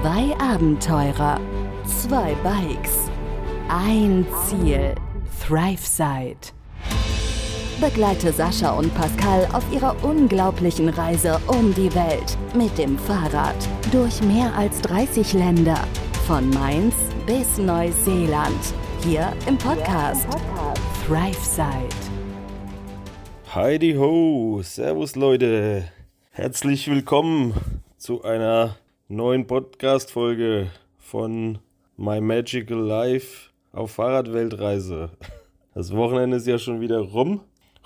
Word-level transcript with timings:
Zwei 0.00 0.32
Abenteurer, 0.38 1.40
zwei 1.84 2.32
Bikes, 2.44 3.10
ein 3.68 4.24
Ziel, 4.46 4.94
ThriveSide. 5.44 6.52
Begleite 7.80 8.32
Sascha 8.32 8.78
und 8.78 8.94
Pascal 8.94 9.48
auf 9.52 9.64
ihrer 9.72 9.96
unglaublichen 10.04 10.88
Reise 10.90 11.40
um 11.48 11.74
die 11.74 11.92
Welt 11.96 12.38
mit 12.54 12.78
dem 12.78 12.96
Fahrrad 12.96 13.56
durch 13.90 14.22
mehr 14.22 14.54
als 14.54 14.80
30 14.82 15.32
Länder, 15.32 15.80
von 16.28 16.48
Mainz 16.50 16.94
bis 17.26 17.58
Neuseeland, 17.58 18.72
hier 19.02 19.32
im 19.48 19.58
Podcast 19.58 20.28
ThriveSide. 21.08 21.88
Heidi 23.52 23.94
ho, 23.94 24.60
Servus 24.62 25.16
Leute, 25.16 25.88
herzlich 26.30 26.88
willkommen 26.88 27.52
zu 27.96 28.22
einer 28.22 28.76
neuen 29.10 29.46
Podcast-Folge 29.46 30.70
von 30.98 31.60
My 31.96 32.20
Magical 32.20 32.78
Life 32.78 33.48
auf 33.72 33.92
Fahrradweltreise. 33.92 35.08
Das 35.74 35.96
Wochenende 35.96 36.36
ist 36.36 36.46
ja 36.46 36.58
schon 36.58 36.82
wieder 36.82 36.98
rum 36.98 37.40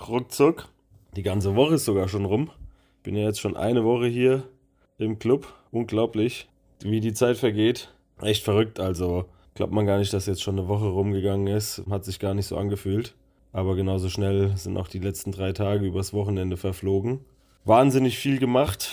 ruckzuck. 0.05 0.67
Die 1.15 1.23
ganze 1.23 1.55
Woche 1.55 1.75
ist 1.75 1.85
sogar 1.85 2.09
schon 2.09 2.25
rum. 2.25 2.51
Bin 3.03 3.15
ja 3.15 3.23
jetzt 3.23 3.39
schon 3.39 3.55
eine 3.55 3.85
Woche 3.85 4.07
hier 4.07 4.43
im 4.97 5.17
Club. 5.17 5.47
Unglaublich, 5.71 6.49
wie 6.81 6.99
die 6.99 7.13
Zeit 7.13 7.37
vergeht. 7.37 7.93
Echt 8.21 8.43
verrückt. 8.43 8.81
Also 8.81 9.23
glaubt 9.55 9.71
man 9.71 9.85
gar 9.85 9.99
nicht, 9.99 10.11
dass 10.11 10.25
jetzt 10.25 10.43
schon 10.43 10.59
eine 10.59 10.67
Woche 10.67 10.87
rumgegangen 10.87 11.47
ist. 11.47 11.83
Hat 11.89 12.03
sich 12.03 12.19
gar 12.19 12.33
nicht 12.33 12.47
so 12.47 12.57
angefühlt. 12.57 13.15
Aber 13.53 13.77
genauso 13.77 14.09
schnell 14.09 14.57
sind 14.57 14.75
auch 14.75 14.89
die 14.89 14.99
letzten 14.99 15.31
drei 15.31 15.53
Tage 15.53 15.85
übers 15.85 16.11
Wochenende 16.11 16.57
verflogen. 16.57 17.21
Wahnsinnig 17.63 18.17
viel 18.17 18.39
gemacht. 18.39 18.91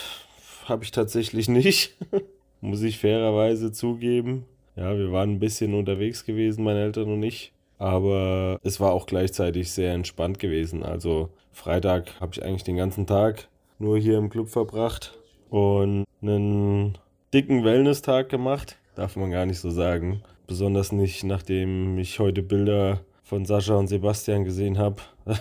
Habe 0.65 0.85
ich 0.85 0.91
tatsächlich 0.91 1.49
nicht. 1.49 1.97
Muss 2.61 2.83
ich 2.83 2.99
fairerweise 2.99 3.73
zugeben. 3.73 4.45
Ja, 4.77 4.97
wir 4.97 5.13
waren 5.13 5.33
ein 5.33 5.41
bisschen 5.41 5.75
unterwegs 5.75 6.25
gewesen, 6.25 6.65
meine 6.65 6.83
Eltern 6.83 7.11
und 7.13 7.23
ich. 7.23 7.53
Aber 7.79 8.61
es 8.63 8.79
war 8.79 8.93
auch 8.93 9.07
gleichzeitig 9.07 9.73
sehr 9.73 9.95
entspannt 9.95 10.39
gewesen. 10.39 10.83
Also 10.83 11.31
Freitag 11.53 12.21
habe 12.21 12.33
ich 12.35 12.45
eigentlich 12.45 12.65
den 12.65 12.77
ganzen 12.77 13.07
Tag 13.07 13.49
nur 13.79 13.99
hier 13.99 14.19
im 14.19 14.29
Club 14.29 14.49
verbracht 14.49 15.19
und 15.49 16.05
einen 16.23 16.99
dicken 17.33 17.65
Wellness-Tag 17.65 18.29
gemacht. 18.29 18.77
Darf 18.95 19.17
man 19.17 19.31
gar 19.31 19.47
nicht 19.47 19.59
so 19.59 19.71
sagen. 19.71 20.23
Besonders 20.47 20.93
nicht, 20.93 21.25
nachdem 21.25 21.99
ich 21.99 22.19
heute 22.19 22.43
Bilder 22.43 23.01
von 23.23 23.47
Sascha 23.47 23.77
und 23.77 23.89
Sebastian 23.89 24.45
gesehen 24.45 24.79
habe, 24.79 24.97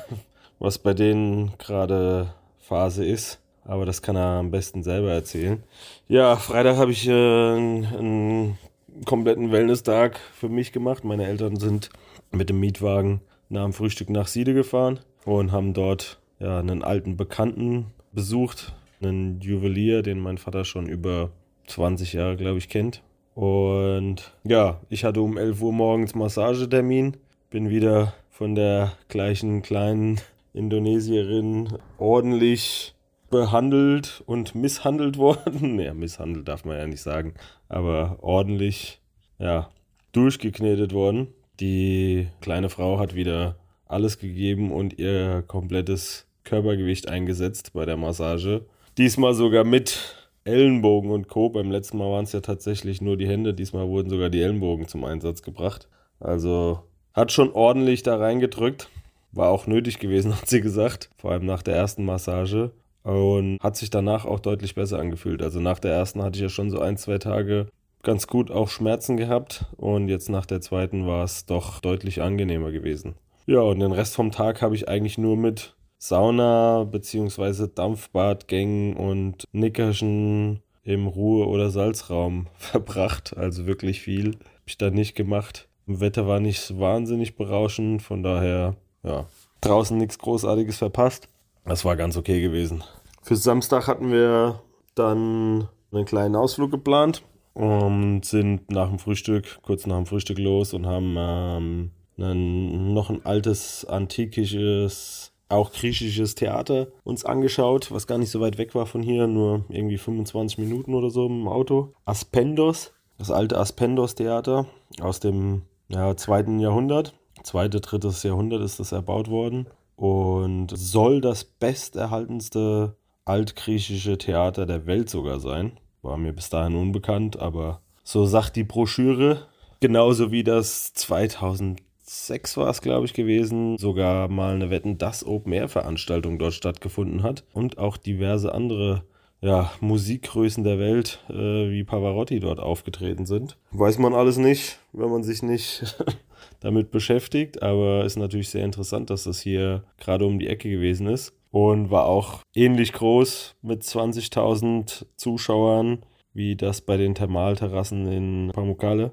was 0.59 0.77
bei 0.77 0.93
denen 0.93 1.53
gerade 1.57 2.33
Phase 2.59 3.03
ist. 3.03 3.41
Aber 3.69 3.85
das 3.85 4.01
kann 4.01 4.15
er 4.15 4.39
am 4.39 4.49
besten 4.49 4.81
selber 4.81 5.11
erzählen. 5.11 5.61
Ja, 6.07 6.37
Freitag 6.37 6.77
habe 6.77 6.91
ich 6.91 7.07
äh, 7.07 7.11
einen, 7.11 8.57
kompletten 9.05 9.51
Wellness-Tag 9.51 10.19
für 10.33 10.49
mich 10.49 10.71
gemacht. 10.71 11.03
Meine 11.03 11.27
Eltern 11.27 11.55
sind 11.57 11.91
mit 12.31 12.49
dem 12.49 12.59
Mietwagen 12.59 13.21
nach 13.47 13.63
dem 13.65 13.73
Frühstück 13.73 14.09
nach 14.09 14.25
Siede 14.25 14.55
gefahren 14.55 14.99
und 15.23 15.51
haben 15.51 15.75
dort 15.75 16.19
ja, 16.39 16.59
einen 16.59 16.83
alten 16.83 17.15
Bekannten 17.15 17.85
besucht, 18.11 18.73
einen 19.03 19.39
Juwelier, 19.39 20.01
den 20.01 20.19
mein 20.19 20.39
Vater 20.39 20.65
schon 20.65 20.87
über 20.87 21.29
20 21.67 22.13
Jahre, 22.13 22.37
glaube 22.37 22.57
ich, 22.57 22.69
kennt. 22.69 23.03
Und 23.35 24.33
ja, 24.43 24.79
ich 24.89 25.03
hatte 25.05 25.21
um 25.21 25.37
11 25.37 25.61
Uhr 25.61 25.73
morgens 25.73 26.15
Massagetermin, 26.15 27.17
bin 27.51 27.69
wieder 27.69 28.15
von 28.31 28.55
der 28.55 28.93
gleichen 29.09 29.61
kleinen 29.61 30.19
Indonesierin 30.53 31.77
ordentlich 31.99 32.95
behandelt 33.29 34.23
und 34.25 34.55
misshandelt 34.55 35.17
worden. 35.17 35.79
Ja, 35.79 35.93
misshandelt 35.93 36.47
darf 36.47 36.65
man 36.65 36.77
ja 36.77 36.87
nicht 36.87 37.01
sagen, 37.01 37.33
aber 37.67 38.17
ordentlich, 38.21 39.01
ja, 39.37 39.69
durchgeknetet 40.11 40.93
worden. 40.93 41.27
Die 41.59 42.27
kleine 42.41 42.69
Frau 42.69 42.99
hat 42.99 43.15
wieder 43.15 43.57
alles 43.85 44.19
gegeben 44.19 44.71
und 44.71 44.97
ihr 44.99 45.43
komplettes 45.47 46.27
Körpergewicht 46.43 47.09
eingesetzt 47.09 47.73
bei 47.73 47.85
der 47.85 47.97
Massage. 47.97 48.65
Diesmal 48.97 49.33
sogar 49.33 49.63
mit 49.63 50.15
Ellenbogen 50.43 51.11
und 51.11 51.27
Co. 51.27 51.49
Beim 51.49 51.71
letzten 51.71 51.97
Mal 51.97 52.11
waren 52.11 52.23
es 52.23 52.31
ja 52.31 52.41
tatsächlich 52.41 53.01
nur 53.01 53.17
die 53.17 53.27
Hände, 53.27 53.53
diesmal 53.53 53.87
wurden 53.87 54.09
sogar 54.09 54.29
die 54.29 54.41
Ellenbogen 54.41 54.87
zum 54.87 55.05
Einsatz 55.05 55.41
gebracht. 55.41 55.87
Also 56.19 56.83
hat 57.13 57.31
schon 57.31 57.51
ordentlich 57.51 58.03
da 58.03 58.17
reingedrückt. 58.17 58.89
War 59.31 59.49
auch 59.49 59.67
nötig 59.67 59.99
gewesen, 59.99 60.35
hat 60.41 60.47
sie 60.47 60.61
gesagt. 60.61 61.09
Vor 61.17 61.31
allem 61.31 61.45
nach 61.45 61.63
der 61.63 61.75
ersten 61.75 62.05
Massage. 62.05 62.71
Und 63.09 63.57
hat 63.61 63.75
sich 63.75 63.89
danach 63.89 64.25
auch 64.25 64.39
deutlich 64.39 64.75
besser 64.75 64.99
angefühlt. 64.99 65.41
Also 65.41 65.59
nach 65.59 65.79
der 65.79 65.93
ersten 65.93 66.21
hatte 66.21 66.37
ich 66.37 66.43
ja 66.43 66.49
schon 66.49 66.69
so 66.69 66.79
ein, 66.79 66.95
zwei 66.95 67.17
Tage 67.17 67.67
ganz 68.03 68.27
gut 68.27 68.51
auch 68.51 68.69
Schmerzen 68.69 69.17
gehabt 69.17 69.65
und 69.77 70.09
jetzt 70.09 70.29
nach 70.29 70.45
der 70.45 70.61
zweiten 70.61 71.07
war 71.07 71.23
es 71.23 71.45
doch 71.45 71.79
deutlich 71.79 72.21
angenehmer 72.21 72.71
gewesen. 72.71 73.15
Ja, 73.45 73.61
und 73.61 73.79
den 73.79 73.91
Rest 73.91 74.15
vom 74.15 74.31
Tag 74.31 74.61
habe 74.61 74.75
ich 74.75 74.87
eigentlich 74.87 75.17
nur 75.17 75.35
mit 75.35 75.75
Sauna 75.97 76.83
bzw. 76.83 77.67
Dampfbadgängen 77.73 78.95
und 78.95 79.43
Nickerchen 79.51 80.61
im 80.83 81.07
Ruhe- 81.07 81.47
oder 81.47 81.71
Salzraum 81.71 82.47
verbracht. 82.57 83.35
Also 83.35 83.65
wirklich 83.65 84.01
viel 84.01 84.35
habe 84.35 84.67
ich 84.67 84.77
da 84.77 84.91
nicht 84.91 85.15
gemacht. 85.15 85.67
Wetter 85.87 86.27
war 86.27 86.39
nicht 86.39 86.79
wahnsinnig 86.79 87.35
berauschend, 87.35 88.03
von 88.03 88.21
daher, 88.21 88.75
ja, 89.03 89.25
draußen 89.61 89.97
nichts 89.97 90.19
Großartiges 90.19 90.77
verpasst. 90.77 91.27
Das 91.65 91.83
war 91.83 91.95
ganz 91.95 92.15
okay 92.15 92.41
gewesen. 92.41 92.83
Für 93.21 93.35
Samstag 93.35 93.87
hatten 93.87 94.11
wir 94.11 94.61
dann 94.95 95.67
einen 95.91 96.05
kleinen 96.05 96.35
Ausflug 96.35 96.71
geplant 96.71 97.23
und 97.53 98.23
sind 98.23 98.71
nach 98.71 98.89
dem 98.89 98.99
Frühstück, 98.99 99.59
kurz 99.61 99.85
nach 99.85 99.97
dem 99.97 100.05
Frühstück 100.05 100.39
los 100.39 100.73
und 100.73 100.85
haben 100.85 101.15
ähm, 101.17 101.91
einen, 102.17 102.93
noch 102.93 103.09
ein 103.09 103.25
altes, 103.25 103.85
antikisches, 103.85 105.33
auch 105.49 105.71
griechisches 105.71 106.35
Theater 106.35 106.87
uns 107.03 107.25
angeschaut, 107.25 107.91
was 107.91 108.07
gar 108.07 108.17
nicht 108.17 108.29
so 108.29 108.39
weit 108.39 108.57
weg 108.57 108.75
war 108.75 108.85
von 108.85 109.01
hier, 109.01 109.27
nur 109.27 109.65
irgendwie 109.69 109.97
25 109.97 110.57
Minuten 110.59 110.93
oder 110.93 111.09
so 111.09 111.25
im 111.25 111.47
Auto. 111.47 111.93
Aspendos, 112.05 112.93
das 113.17 113.31
alte 113.31 113.57
Aspendos-Theater 113.57 114.67
aus 115.01 115.19
dem 115.19 115.63
ja, 115.87 116.15
zweiten 116.15 116.59
Jahrhundert. 116.59 117.15
Zweite, 117.43 117.79
drittes 117.81 118.23
Jahrhundert 118.23 118.61
ist 118.61 118.79
das 118.79 118.91
erbaut 118.91 119.29
worden 119.29 119.67
und 119.95 120.71
soll 120.75 121.21
das 121.21 121.43
besterhaltenste 121.43 122.95
altgriechische 123.29 124.17
Theater 124.17 124.65
der 124.65 124.87
Welt 124.87 125.09
sogar 125.09 125.39
sein. 125.39 125.73
War 126.01 126.17
mir 126.17 126.33
bis 126.33 126.49
dahin 126.49 126.75
unbekannt, 126.75 127.39
aber 127.39 127.81
so 128.03 128.25
sagt 128.25 128.55
die 128.55 128.63
Broschüre. 128.63 129.47
Genauso 129.81 130.31
wie 130.31 130.43
das 130.43 130.93
2006 130.95 132.57
war 132.57 132.69
es, 132.69 132.81
glaube 132.81 133.05
ich, 133.05 133.13
gewesen, 133.13 133.77
sogar 133.77 134.27
mal 134.29 134.55
eine 134.55 134.71
Wetten, 134.71 134.97
das 134.97 135.25
Open-Air-Veranstaltung 135.25 136.39
dort 136.39 136.53
stattgefunden 136.53 137.21
hat 137.21 137.43
und 137.53 137.77
auch 137.77 137.97
diverse 137.97 138.53
andere 138.53 139.03
ja, 139.41 139.71
Musikgrößen 139.79 140.63
der 140.63 140.79
Welt 140.79 141.23
äh, 141.29 141.69
wie 141.69 141.85
Pavarotti 141.85 142.39
dort 142.39 142.59
aufgetreten 142.59 143.25
sind. 143.25 143.57
Weiß 143.71 143.99
man 143.99 144.13
alles 144.13 144.37
nicht, 144.37 144.79
wenn 144.91 145.09
man 145.09 145.23
sich 145.23 145.43
nicht 145.43 145.95
damit 146.59 146.91
beschäftigt, 146.91 147.61
aber 147.61 148.03
ist 148.03 148.17
natürlich 148.17 148.49
sehr 148.49 148.65
interessant, 148.65 149.11
dass 149.11 149.23
das 149.25 149.39
hier 149.39 149.83
gerade 149.97 150.25
um 150.25 150.39
die 150.39 150.47
Ecke 150.47 150.69
gewesen 150.69 151.07
ist 151.07 151.33
und 151.51 151.89
war 151.91 152.05
auch 152.05 152.41
ähnlich 152.53 152.93
groß 152.93 153.55
mit 153.61 153.83
20.000 153.83 155.05
Zuschauern 155.15 156.03
wie 156.33 156.55
das 156.55 156.81
bei 156.81 156.97
den 156.97 157.15
Thermalterrassen 157.15 158.07
in 158.07 158.51
Pamukkale. 158.53 159.11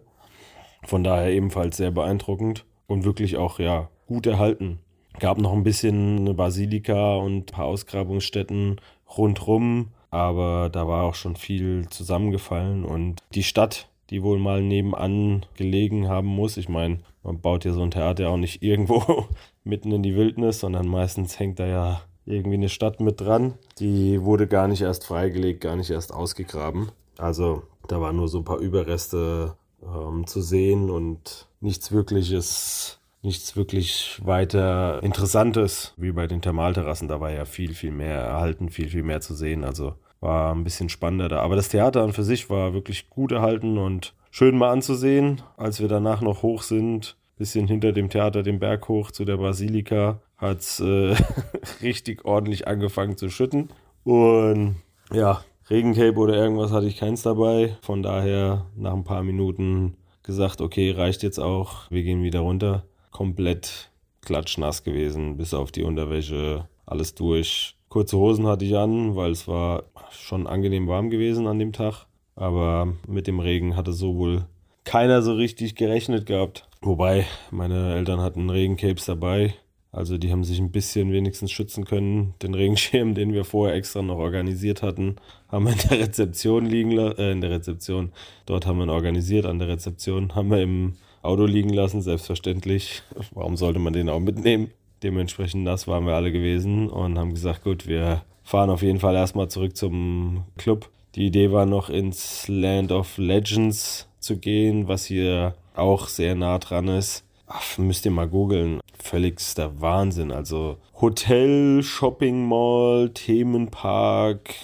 Von 0.85 1.03
daher 1.03 1.33
ebenfalls 1.33 1.77
sehr 1.77 1.91
beeindruckend 1.91 2.65
und 2.87 3.05
wirklich 3.05 3.37
auch 3.37 3.59
ja 3.59 3.89
gut 4.07 4.27
erhalten. 4.27 4.79
Gab 5.19 5.39
noch 5.39 5.53
ein 5.53 5.65
bisschen 5.65 6.19
eine 6.19 6.35
Basilika 6.35 7.17
und 7.17 7.37
ein 7.37 7.47
paar 7.47 7.65
Ausgrabungsstätten 7.65 8.81
rundrum, 9.17 9.89
aber 10.11 10.69
da 10.71 10.87
war 10.87 11.05
auch 11.05 11.15
schon 11.15 11.37
viel 11.37 11.89
zusammengefallen 11.89 12.85
und 12.85 13.21
die 13.35 13.43
Stadt, 13.43 13.89
die 14.11 14.23
wohl 14.23 14.39
mal 14.39 14.62
nebenan 14.62 15.47
gelegen 15.56 16.09
haben 16.09 16.29
muss. 16.29 16.59
Ich 16.59 16.69
meine, 16.69 17.00
man 17.23 17.41
baut 17.41 17.65
ja 17.65 17.73
so 17.73 17.82
ein 17.82 17.91
Theater 17.91 18.29
auch 18.29 18.37
nicht 18.37 18.62
irgendwo 18.62 19.27
mitten 19.65 19.91
in 19.91 20.03
die 20.03 20.15
Wildnis, 20.15 20.61
sondern 20.61 20.87
meistens 20.87 21.41
hängt 21.41 21.59
da 21.59 21.67
ja 21.67 22.03
irgendwie 22.26 22.56
eine 22.56 22.69
Stadt 22.69 23.00
mit 23.00 23.20
dran. 23.20 23.55
Die 23.78 24.23
wurde 24.23 24.46
gar 24.46 24.69
nicht 24.69 24.82
erst 24.82 25.06
freigelegt, 25.06 25.61
gar 25.61 25.76
nicht 25.76 25.90
erst 25.90 26.12
ausgegraben. 26.12 26.90
Also 27.19 27.62
da 27.88 28.00
waren 28.00 28.17
nur 28.17 28.28
so 28.28 28.38
ein 28.38 28.44
paar 28.44 28.58
Überreste 28.58 29.55
ähm, 29.82 30.26
zu 30.26 30.43
sehen 30.43 30.90
und 30.90 31.46
nichts 31.61 31.93
wirkliches, 31.93 32.99
nichts 33.23 33.56
wirklich 33.56 34.20
weiter 34.25 35.02
Interessantes 35.02 35.94
wie 35.96 36.12
bei 36.12 36.26
den 36.26 36.43
Thermalterrassen. 36.43 37.08
Da 37.08 37.20
war 37.20 37.31
ja 37.31 37.44
viel, 37.44 37.75
viel 37.75 37.93
mehr 37.93 38.19
erhalten, 38.19 38.70
viel, 38.70 38.88
viel 38.88 39.02
mehr 39.02 39.20
zu 39.20 39.34
sehen. 39.34 39.64
Also 39.64 39.94
war 40.20 40.55
ein 40.55 40.64
bisschen 40.64 40.88
spannender 40.88 41.29
da. 41.29 41.40
Aber 41.40 41.56
das 41.56 41.69
Theater 41.69 42.02
an 42.02 42.12
für 42.12 42.25
sich 42.25 42.50
war 42.50 42.75
wirklich 42.75 43.08
gut 43.08 43.32
erhalten 43.32 43.79
und 43.79 44.14
schön 44.31 44.58
mal 44.58 44.70
anzusehen. 44.70 45.43
Als 45.56 45.81
wir 45.81 45.88
danach 45.88 46.20
noch 46.20 46.43
hoch 46.43 46.62
sind, 46.62 47.17
bisschen 47.38 47.69
hinter 47.69 47.93
dem 47.93 48.08
Theater 48.08 48.43
den 48.43 48.58
Berg 48.58 48.88
hoch 48.88 49.11
zu 49.11 49.25
der 49.25 49.37
Basilika, 49.37 50.20
hat 50.38 50.61
es 50.61 50.81
äh, 50.81 51.15
richtig 51.83 52.25
ordentlich 52.25 52.67
angefangen 52.67 53.17
zu 53.17 53.29
schütten. 53.31 53.69
Und 54.05 54.77
ja, 55.12 55.43
Regencape 55.69 56.17
oder 56.17 56.35
irgendwas 56.35 56.71
hatte 56.71 56.87
ich 56.87 56.97
keins 56.97 57.23
dabei. 57.23 57.77
Von 57.83 58.03
daher 58.03 58.67
nach 58.77 58.93
ein 58.93 59.05
paar 59.05 59.23
Minuten 59.23 59.97
gesagt, 60.23 60.61
okay, 60.61 60.91
reicht 60.91 61.23
jetzt 61.23 61.38
auch. 61.38 61.91
Wir 61.91 62.03
gehen 62.03 62.23
wieder 62.23 62.41
runter. 62.41 62.85
Komplett 63.11 63.91
klatschnass 64.23 64.85
gewesen, 64.85 65.37
bis 65.37 65.55
auf 65.55 65.73
die 65.73 65.83
Unterwäsche, 65.83 66.69
alles 66.85 67.15
durch. 67.15 67.77
Kurze 67.89 68.19
Hosen 68.19 68.47
hatte 68.47 68.65
ich 68.65 68.77
an, 68.77 69.17
weil 69.17 69.31
es 69.31 69.49
war 69.49 69.85
schon 70.11 70.47
angenehm 70.47 70.89
warm 70.89 71.11
gewesen 71.11 71.47
an 71.47 71.59
dem 71.59 71.73
Tag. 71.73 72.06
Aber 72.35 72.93
mit 73.06 73.27
dem 73.27 73.41
Regen 73.41 73.77
hatte 73.77 73.93
so 73.93 74.17
wohl 74.17 74.44
keiner 74.85 75.23
so 75.23 75.35
richtig 75.35 75.75
gerechnet 75.75 76.27
gehabt. 76.27 76.69
Wobei, 76.81 77.27
meine 77.50 77.94
Eltern 77.94 78.21
hatten 78.21 78.50
Regencapes 78.50 79.06
dabei. 79.06 79.55
Also 79.96 80.19
die 80.19 80.31
haben 80.31 80.44
sich 80.44 80.58
ein 80.58 80.72
bisschen 80.72 81.10
wenigstens 81.10 81.50
schützen 81.50 81.87
können. 81.87 82.34
Den 82.43 82.52
Regenschirm, 82.52 83.14
den 83.14 83.32
wir 83.32 83.44
vorher 83.44 83.75
extra 83.75 84.02
noch 84.02 84.19
organisiert 84.19 84.82
hatten, 84.82 85.16
haben 85.48 85.64
wir 85.64 85.72
in 85.72 85.88
der 85.88 86.00
Rezeption 86.00 86.66
liegen 86.66 86.90
lassen. 86.90 87.19
Äh, 87.19 87.32
in 87.32 87.40
der 87.40 87.50
Rezeption. 87.50 88.12
Dort 88.44 88.66
haben 88.66 88.76
wir 88.76 88.84
ihn 88.84 88.90
organisiert, 88.90 89.46
an 89.46 89.58
der 89.58 89.69
Rezeption. 89.69 90.34
Haben 90.34 90.50
wir 90.50 90.60
im 90.60 90.96
Auto 91.22 91.46
liegen 91.46 91.70
lassen, 91.70 92.02
selbstverständlich. 92.02 93.02
Warum 93.31 93.56
sollte 93.56 93.78
man 93.78 93.94
den 93.94 94.10
auch 94.10 94.20
mitnehmen? 94.20 94.70
Dementsprechend 95.02 95.64
nass 95.64 95.88
waren 95.88 96.04
wir 96.04 96.14
alle 96.14 96.31
gewesen 96.31 96.90
und 96.90 97.19
haben 97.19 97.32
gesagt, 97.32 97.64
gut, 97.64 97.87
wir 97.87 98.22
fahren 98.44 98.69
auf 98.69 98.82
jeden 98.82 99.00
Fall 99.00 99.14
erstmal 99.14 99.48
zurück 99.48 99.78
zum 99.78 100.44
Club. 100.58 100.90
Die 101.14 101.26
Idee 101.26 101.52
war 101.52 101.64
noch 101.64 101.88
ins 101.88 102.48
Land 102.48 102.93
of 102.93 103.16
Legends 103.16 104.08
zu 104.20 104.37
gehen, 104.37 104.88
was 104.88 105.06
hier 105.06 105.54
auch 105.75 106.08
sehr 106.08 106.34
nah 106.34 106.58
dran 106.58 106.88
ist. 106.88 107.25
Ach, 107.46 107.78
müsst 107.78 108.04
ihr 108.04 108.10
mal 108.10 108.28
googeln. 108.28 108.81
Völligster 108.98 109.81
Wahnsinn. 109.81 110.32
Also 110.32 110.78
Hotel, 111.00 111.82
Shopping 111.82 112.46
Mall, 112.48 113.10
Themenpark, 113.10 114.54